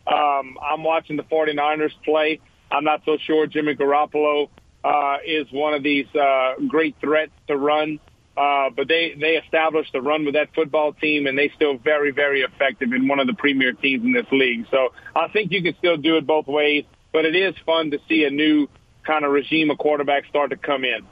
Um, 0.06 0.56
I'm 0.60 0.82
watching 0.82 1.16
the 1.16 1.22
49ers 1.24 1.92
play. 2.04 2.40
I'm 2.70 2.84
not 2.84 3.02
so 3.04 3.18
sure 3.24 3.46
Jimmy 3.46 3.74
Garoppolo 3.74 4.48
uh, 4.82 5.18
is 5.24 5.46
one 5.52 5.74
of 5.74 5.82
these 5.82 6.06
uh, 6.14 6.54
great 6.66 6.96
threats 7.00 7.32
to 7.46 7.56
run, 7.56 8.00
uh, 8.36 8.70
but 8.74 8.88
they 8.88 9.14
they 9.18 9.36
established 9.36 9.92
the 9.92 10.00
run 10.00 10.24
with 10.24 10.34
that 10.34 10.48
football 10.54 10.92
team, 10.92 11.26
and 11.26 11.38
they 11.38 11.52
still 11.54 11.78
very 11.78 12.10
very 12.10 12.42
effective 12.42 12.92
in 12.92 13.06
one 13.06 13.20
of 13.20 13.28
the 13.28 13.34
premier 13.34 13.72
teams 13.72 14.04
in 14.04 14.12
this 14.12 14.26
league. 14.32 14.66
So 14.70 14.88
I 15.14 15.28
think 15.28 15.52
you 15.52 15.62
can 15.62 15.76
still 15.78 15.96
do 15.96 16.16
it 16.16 16.26
both 16.26 16.48
ways, 16.48 16.84
but 17.12 17.24
it 17.24 17.36
is 17.36 17.54
fun 17.64 17.92
to 17.92 17.98
see 18.08 18.24
a 18.24 18.30
new 18.30 18.68
kind 19.06 19.24
of 19.24 19.30
regime 19.30 19.70
of 19.70 19.78
quarterbacks 19.78 20.28
start 20.28 20.50
to 20.50 20.56
come 20.56 20.84
in. 20.84 21.06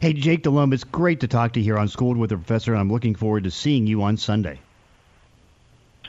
Hey, 0.00 0.12
Jake 0.12 0.42
Delhomme, 0.42 0.72
it's 0.72 0.84
great 0.84 1.20
to 1.20 1.28
talk 1.28 1.52
to 1.52 1.60
you 1.60 1.64
here 1.64 1.78
on 1.78 1.88
Schooled 1.88 2.16
with 2.16 2.30
the 2.30 2.36
Professor, 2.36 2.72
and 2.72 2.80
I'm 2.80 2.92
looking 2.92 3.14
forward 3.14 3.44
to 3.44 3.50
seeing 3.50 3.86
you 3.86 4.02
on 4.02 4.16
Sunday. 4.16 4.60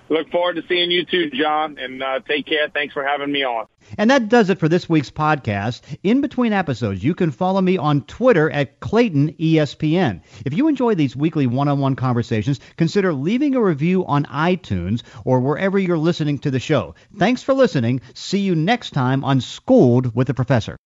Look 0.07 0.29
forward 0.29 0.55
to 0.57 0.63
seeing 0.67 0.91
you 0.91 1.03
too, 1.05 1.31
John, 1.31 1.77
and 1.79 2.03
uh, 2.03 2.19
take 2.27 2.45
care. 2.45 2.69
Thanks 2.69 2.93
for 2.93 3.03
having 3.03 3.31
me 3.31 3.43
on. 3.43 3.65
And 3.97 4.11
that 4.11 4.29
does 4.29 4.49
it 4.49 4.59
for 4.59 4.69
this 4.69 4.87
week's 4.87 5.09
podcast. 5.09 5.81
In 6.03 6.21
between 6.21 6.53
episodes, 6.53 7.03
you 7.03 7.15
can 7.15 7.31
follow 7.31 7.59
me 7.61 7.77
on 7.77 8.03
Twitter 8.03 8.49
at 8.51 8.79
Clayton 8.79 9.33
ESPN. 9.33 10.21
If 10.45 10.53
you 10.53 10.67
enjoy 10.67 10.93
these 10.93 11.15
weekly 11.15 11.47
one-on-one 11.47 11.95
conversations, 11.95 12.59
consider 12.77 13.13
leaving 13.13 13.55
a 13.55 13.61
review 13.61 14.05
on 14.05 14.25
iTunes 14.25 15.01
or 15.23 15.39
wherever 15.39 15.79
you're 15.79 15.97
listening 15.97 16.37
to 16.39 16.51
the 16.51 16.59
show. 16.59 16.93
Thanks 17.17 17.41
for 17.41 17.53
listening. 17.53 18.01
See 18.13 18.39
you 18.39 18.55
next 18.55 18.91
time 18.91 19.23
on 19.23 19.41
Schooled 19.41 20.15
with 20.15 20.27
the 20.27 20.33
Professor. 20.35 20.77